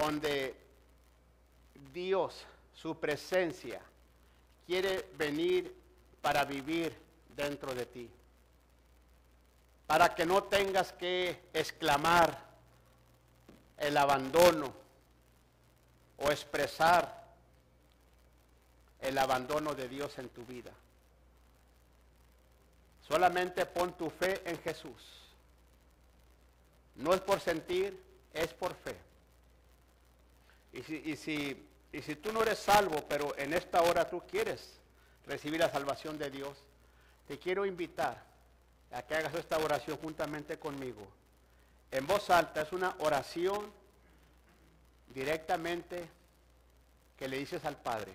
donde 0.00 0.54
Dios, 1.92 2.46
su 2.72 2.98
presencia, 2.98 3.80
quiere 4.66 5.10
venir 5.18 5.74
para 6.22 6.44
vivir 6.44 6.96
dentro 7.36 7.74
de 7.74 7.84
ti. 7.84 8.10
Para 9.86 10.14
que 10.14 10.24
no 10.24 10.44
tengas 10.44 10.92
que 10.92 11.42
exclamar 11.52 12.38
el 13.76 13.96
abandono 13.96 14.72
o 16.16 16.30
expresar 16.30 17.26
el 19.00 19.18
abandono 19.18 19.74
de 19.74 19.86
Dios 19.88 20.18
en 20.18 20.30
tu 20.30 20.46
vida. 20.46 20.70
Solamente 23.06 23.66
pon 23.66 23.92
tu 23.98 24.08
fe 24.08 24.40
en 24.48 24.58
Jesús. 24.62 25.02
No 26.94 27.12
es 27.12 27.20
por 27.20 27.40
sentir, 27.40 28.02
es 28.32 28.54
por 28.54 28.74
fe. 28.76 29.09
Y 30.72 30.82
si, 30.82 30.96
y 31.04 31.16
si, 31.16 31.68
y 31.92 32.02
si 32.02 32.16
tú 32.16 32.32
no 32.32 32.42
eres 32.42 32.58
salvo, 32.58 33.04
pero 33.08 33.36
en 33.36 33.52
esta 33.52 33.82
hora 33.82 34.08
tú 34.08 34.22
quieres 34.28 34.78
recibir 35.26 35.60
la 35.60 35.70
salvación 35.70 36.18
de 36.18 36.30
Dios, 36.30 36.56
te 37.26 37.38
quiero 37.38 37.66
invitar 37.66 38.22
a 38.92 39.02
que 39.02 39.14
hagas 39.14 39.34
esta 39.34 39.58
oración 39.58 39.96
juntamente 39.98 40.58
conmigo. 40.58 41.06
En 41.90 42.06
voz 42.06 42.30
alta 42.30 42.62
es 42.62 42.72
una 42.72 42.94
oración 43.00 43.72
directamente 45.14 46.08
que 47.18 47.28
le 47.28 47.38
dices 47.38 47.64
al 47.64 47.76
Padre. 47.76 48.12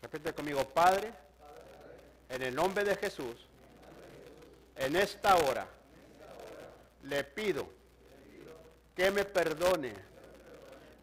Repite 0.00 0.32
conmigo, 0.32 0.68
Padre, 0.68 1.12
en 2.28 2.42
el 2.42 2.54
nombre 2.54 2.84
de 2.84 2.96
Jesús, 2.96 3.36
en 4.76 4.96
esta 4.96 5.36
hora, 5.36 5.68
le 7.04 7.24
pido 7.24 7.68
que 8.96 9.10
me 9.10 9.24
perdone 9.24 9.94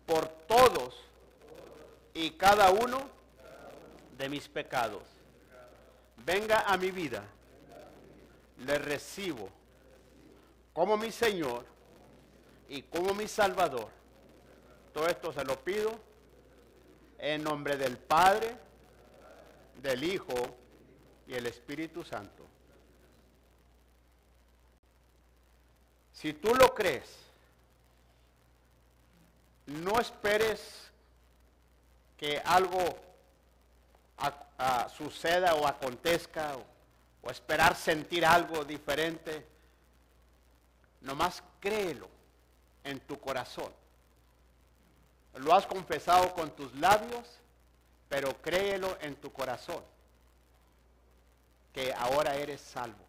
por 0.09 0.27
todos 0.47 0.95
y 2.15 2.31
cada 2.31 2.71
uno 2.71 3.07
de 4.17 4.27
mis 4.27 4.47
pecados. 4.47 5.03
Venga 6.25 6.61
a 6.61 6.77
mi 6.77 6.89
vida, 6.89 7.23
le 8.65 8.79
recibo 8.79 9.49
como 10.73 10.97
mi 10.97 11.11
Señor 11.11 11.63
y 12.67 12.81
como 12.81 13.13
mi 13.13 13.27
Salvador. 13.27 13.89
Todo 14.95 15.07
esto 15.07 15.31
se 15.31 15.45
lo 15.45 15.63
pido 15.63 15.91
en 17.19 17.43
nombre 17.43 17.77
del 17.77 17.99
Padre, 17.99 18.55
del 19.79 20.03
Hijo 20.03 20.33
y 21.27 21.35
el 21.35 21.45
Espíritu 21.45 22.03
Santo. 22.03 22.47
Si 26.11 26.33
tú 26.33 26.55
lo 26.55 26.73
crees, 26.73 27.28
no 29.69 29.99
esperes 29.99 30.91
que 32.17 32.41
algo 32.43 32.97
suceda 34.95 35.55
o 35.55 35.65
acontezca 35.65 36.57
o, 36.57 36.65
o 37.21 37.31
esperar 37.31 37.75
sentir 37.75 38.25
algo 38.25 38.65
diferente. 38.65 39.45
Nomás 41.01 41.41
créelo 41.59 42.09
en 42.83 42.99
tu 42.99 43.19
corazón. 43.19 43.71
Lo 45.35 45.53
has 45.53 45.65
confesado 45.65 46.33
con 46.33 46.51
tus 46.51 46.73
labios, 46.75 47.25
pero 48.09 48.35
créelo 48.41 48.97
en 49.01 49.15
tu 49.15 49.31
corazón 49.31 49.83
que 51.73 51.93
ahora 51.93 52.35
eres 52.35 52.59
salvo. 52.61 53.08